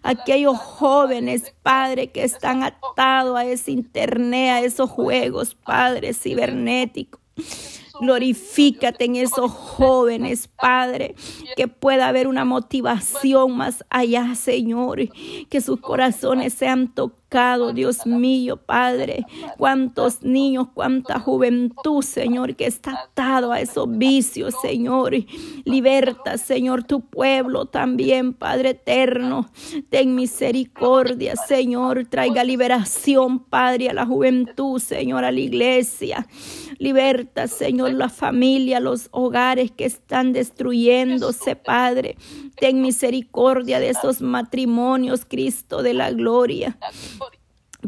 [0.03, 7.21] Aquellos jóvenes, Padre, que están atados a ese internet, a esos juegos, Padre, cibernéticos.
[8.01, 11.15] Glorifícate en esos jóvenes, Padre,
[11.57, 15.01] que pueda haber una motivación más allá, Señor,
[15.49, 17.18] que sus corazones sean tocados
[17.75, 19.27] Dios mío, Padre.
[19.59, 25.13] Cuántos niños, cuánta juventud, Señor, que está atado a esos vicios, Señor.
[25.65, 29.51] Liberta, Señor, tu pueblo también, Padre eterno.
[29.91, 32.07] Ten misericordia, Señor.
[32.07, 36.27] Traiga liberación, Padre, a la juventud, Señor, a la iglesia.
[36.79, 42.17] Liberta, Señor, la familia, los hogares que están destruyéndose, Padre.
[42.59, 46.79] Ten misericordia de esos matrimonios, Cristo de la gloria.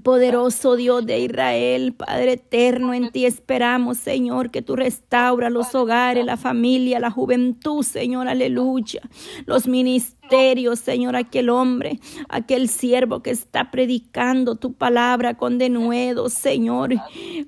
[0.04, 6.24] Poderoso Dios de Israel, Padre eterno, en ti esperamos, Señor, que tú restaura los hogares,
[6.24, 9.02] la familia, la juventud, Señor, aleluya.
[9.46, 16.94] Los ministerios, Señor, aquel hombre, aquel siervo que está predicando tu palabra con denuedo, Señor.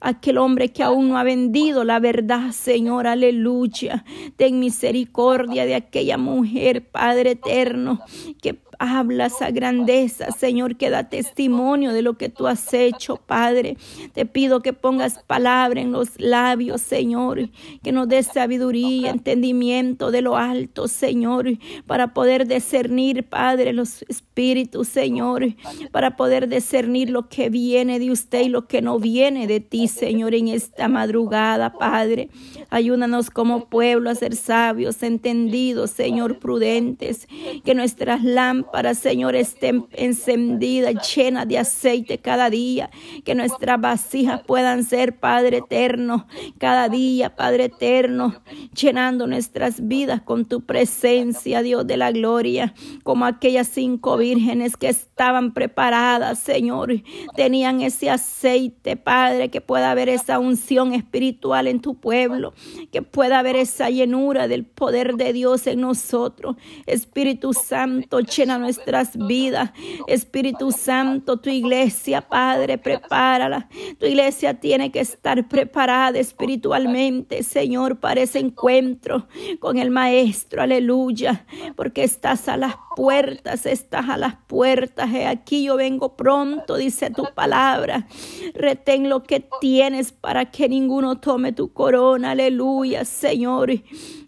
[0.00, 4.04] Aquel hombre que aún no ha vendido la verdad, Señor, aleluya.
[4.34, 8.00] Ten misericordia de aquella mujer, Padre eterno,
[8.42, 13.76] que habla esa grandeza, Señor, que da testimonio de lo que tú has hecho, Padre.
[14.12, 17.48] Te pido que pongas palabra en los labios, Señor,
[17.84, 21.46] que nos des sabiduría, entendimiento de lo alto, Señor,
[21.86, 25.54] para poder discernir, Padre, los espíritus, Señor,
[25.92, 29.86] para poder discernir lo que viene de usted y lo que no viene de ti,
[29.86, 32.30] Señor, en esta madrugada, Padre.
[32.68, 37.28] Ayúdanos como pueblo a ser sabios, entendidos, Señor, prudentes,
[37.64, 42.90] que nuestras lámparas para Señor, estén encendidas, llenas de aceite cada día.
[43.22, 46.26] Que nuestras vasijas puedan ser, Padre eterno,
[46.58, 48.42] cada día, Padre eterno,
[48.74, 54.88] llenando nuestras vidas con tu presencia, Dios de la gloria, como aquellas cinco vírgenes que
[54.88, 56.94] estaban preparadas, Señor.
[57.36, 62.54] Tenían ese aceite, Padre, que pueda haber esa unción espiritual en tu pueblo,
[62.90, 66.56] que pueda haber esa llenura del poder de Dios en nosotros.
[66.86, 69.70] Espíritu Santo, llena nuestras vidas.
[70.06, 73.68] Espíritu Santo, tu iglesia, Padre, prepárala.
[73.98, 79.26] Tu iglesia tiene que estar preparada espiritualmente, Señor, para ese encuentro
[79.60, 80.62] con el Maestro.
[80.62, 81.44] Aleluya.
[81.76, 85.12] Porque estás a las puertas, estás a las puertas.
[85.12, 88.06] He aquí yo vengo pronto, dice tu palabra.
[88.54, 92.30] Retén lo que tienes para que ninguno tome tu corona.
[92.32, 93.70] Aleluya, Señor.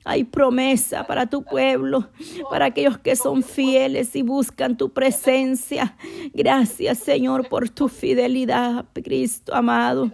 [0.04, 2.10] Hay promesa para tu pueblo,
[2.50, 5.96] para aquellos que son fieles y buscan tu presencia.
[6.34, 10.10] Gracias, Señor, por tu fidelidad, Cristo amado.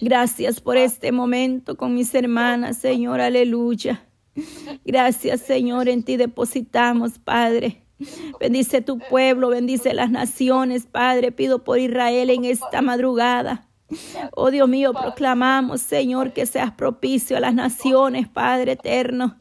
[0.00, 4.04] Gracias por este momento con mis hermanas, Señor, aleluya.
[4.84, 7.82] Gracias, Señor, en ti depositamos, Padre.
[8.40, 11.32] Bendice tu pueblo, bendice las naciones, Padre.
[11.32, 13.68] Pido por Israel en esta madrugada.
[14.32, 19.36] Oh Dios mío, proclamamos, Señor, que seas propicio a las naciones, Padre eterno.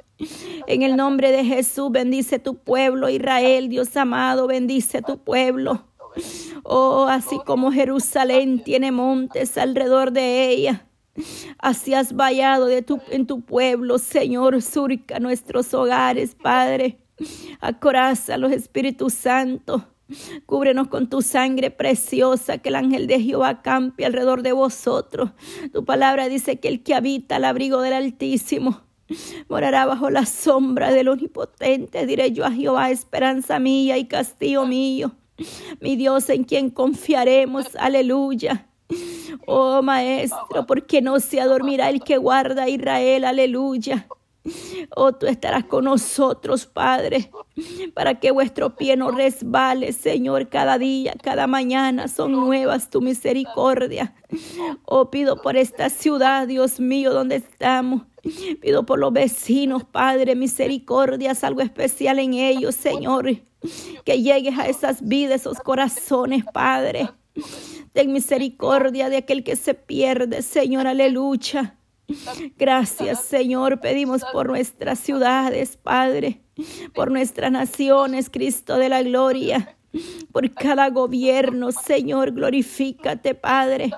[0.67, 5.85] En el nombre de Jesús, bendice tu pueblo, Israel, Dios amado, bendice tu pueblo.
[6.63, 10.85] Oh, así como Jerusalén tiene montes alrededor de ella.
[11.59, 16.99] Así has vallado de tu, en tu pueblo, Señor, surca nuestros hogares, Padre.
[17.59, 19.83] Acoraza los Espíritus Santos.
[20.45, 25.31] Cúbrenos con tu sangre preciosa, que el ángel de Jehová campe alrededor de vosotros.
[25.71, 28.81] Tu palabra dice que el que habita al abrigo del Altísimo
[29.49, 32.05] morará bajo la sombra del Omnipotente.
[32.05, 35.11] Diré yo a Jehová, esperanza mía y castillo mío.
[35.79, 37.75] Mi Dios en quien confiaremos.
[37.77, 38.67] Aleluya.
[39.47, 43.25] Oh Maestro, porque no se adormirá el que guarda a Israel.
[43.25, 44.07] Aleluya.
[44.95, 47.31] Oh, tú estarás con nosotros, Padre,
[47.93, 54.13] para que vuestro pie no resbale, Señor, cada día, cada mañana son nuevas tu misericordia.
[54.85, 58.03] Oh, pido por esta ciudad, Dios mío, donde estamos.
[58.61, 63.29] Pido por los vecinos, Padre, misericordia, algo especial en ellos, Señor.
[64.05, 67.09] Que llegues a esas vidas, esos corazones, Padre.
[67.91, 71.77] Ten misericordia de aquel que se pierde, Señor, aleluya.
[72.57, 73.79] Gracias, Señor.
[73.79, 76.41] Pedimos por nuestras ciudades, Padre,
[76.93, 79.77] por nuestras naciones, Cristo de la gloria.
[80.31, 83.91] Por cada gobierno, Señor, glorifícate, Padre,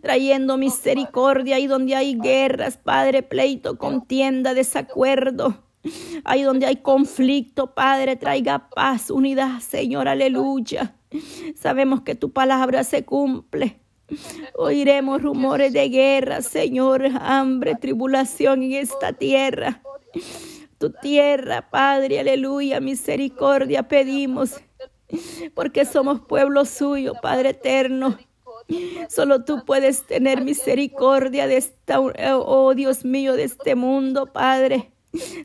[0.00, 5.64] trayendo misericordia ahí donde hay guerras, Padre, pleito, contienda, desacuerdo.
[6.22, 10.94] Ahí donde hay conflicto, Padre, traiga paz, unidad, Señor, aleluya.
[11.56, 13.83] Sabemos que tu palabra se cumple.
[14.54, 19.82] Oiremos rumores de guerra, Señor, hambre, tribulación en esta tierra.
[20.78, 24.60] Tu tierra, Padre, aleluya, misericordia pedimos,
[25.54, 28.18] porque somos pueblo suyo, Padre eterno.
[29.08, 34.92] Solo tú puedes tener misericordia de esta, oh Dios mío, de este mundo, Padre,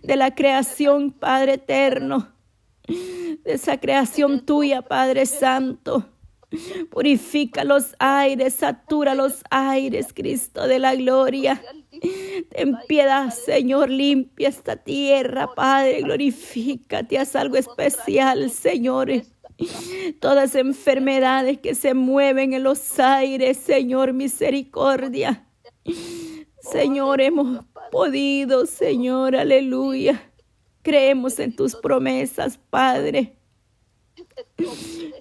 [0.01, 2.33] de la creación, Padre eterno,
[2.87, 6.05] de esa creación tuya, Padre Santo.
[6.89, 11.61] Purifica los aires, satura los aires, Cristo de la gloria.
[12.49, 19.11] Ten piedad, Señor, limpia esta tierra, Padre, glorifícate, haz algo especial, Señor.
[20.19, 25.45] Todas enfermedades que se mueven en los aires, Señor, misericordia.
[26.61, 30.31] Señor, hemos podido, Señor, aleluya.
[30.81, 33.38] Creemos en tus promesas, Padre.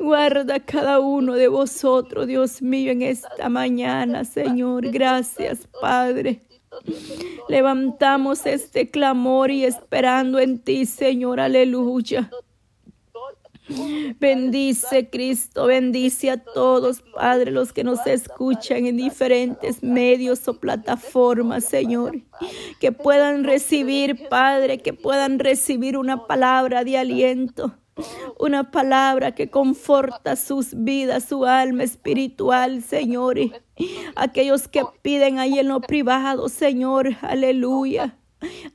[0.01, 4.91] Guarda cada uno de vosotros, Dios mío, en esta mañana, Señor.
[4.91, 6.43] Gracias, Padre.
[7.49, 11.41] Levantamos este clamor y esperando en ti, Señor.
[11.41, 12.31] Aleluya.
[14.19, 21.65] Bendice Cristo, bendice a todos, Padre, los que nos escuchan en diferentes medios o plataformas,
[21.65, 22.23] Señor.
[22.81, 27.75] Que puedan recibir, Padre, que puedan recibir una palabra de aliento
[28.39, 33.39] una palabra que conforta sus vidas, su alma espiritual, Señor.
[34.17, 38.17] Aquellos que piden ahí en lo privado, Señor, aleluya.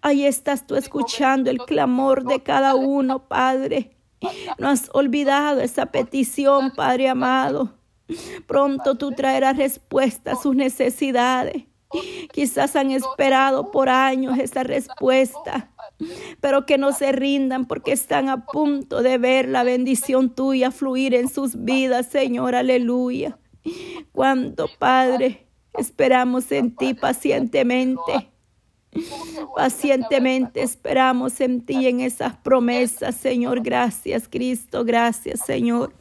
[0.02, 3.96] Ahí estás tú escuchando el clamor de cada uno, Padre.
[4.58, 7.74] No has olvidado esa petición, Padre amado.
[8.48, 11.64] Pronto tú traerás respuesta a sus necesidades.
[12.32, 15.73] Quizás han esperado por años esa respuesta
[16.42, 21.14] pero que no se rindan porque están a punto de ver la bendición tuya fluir
[21.14, 23.38] en sus vidas, Señor, aleluya.
[24.12, 28.30] Cuando, Padre, esperamos en ti pacientemente.
[29.56, 33.62] Pacientemente esperamos en ti en esas promesas, Señor.
[33.62, 34.84] Gracias, Cristo.
[34.86, 35.94] Gracias, Señor.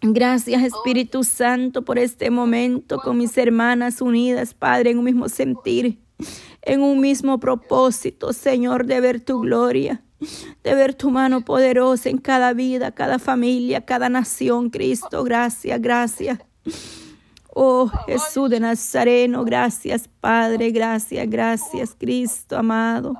[0.00, 5.98] Gracias, Espíritu Santo, por este momento con mis hermanas unidas, Padre, en un mismo sentir
[6.64, 10.02] en un mismo propósito, Señor, de ver tu gloria,
[10.62, 15.22] de ver tu mano poderosa en cada vida, cada familia, cada nación, Cristo.
[15.24, 16.38] Gracias, gracias.
[17.54, 23.14] Oh Jesús de Nazareno, gracias Padre, gracias, gracias Cristo amado.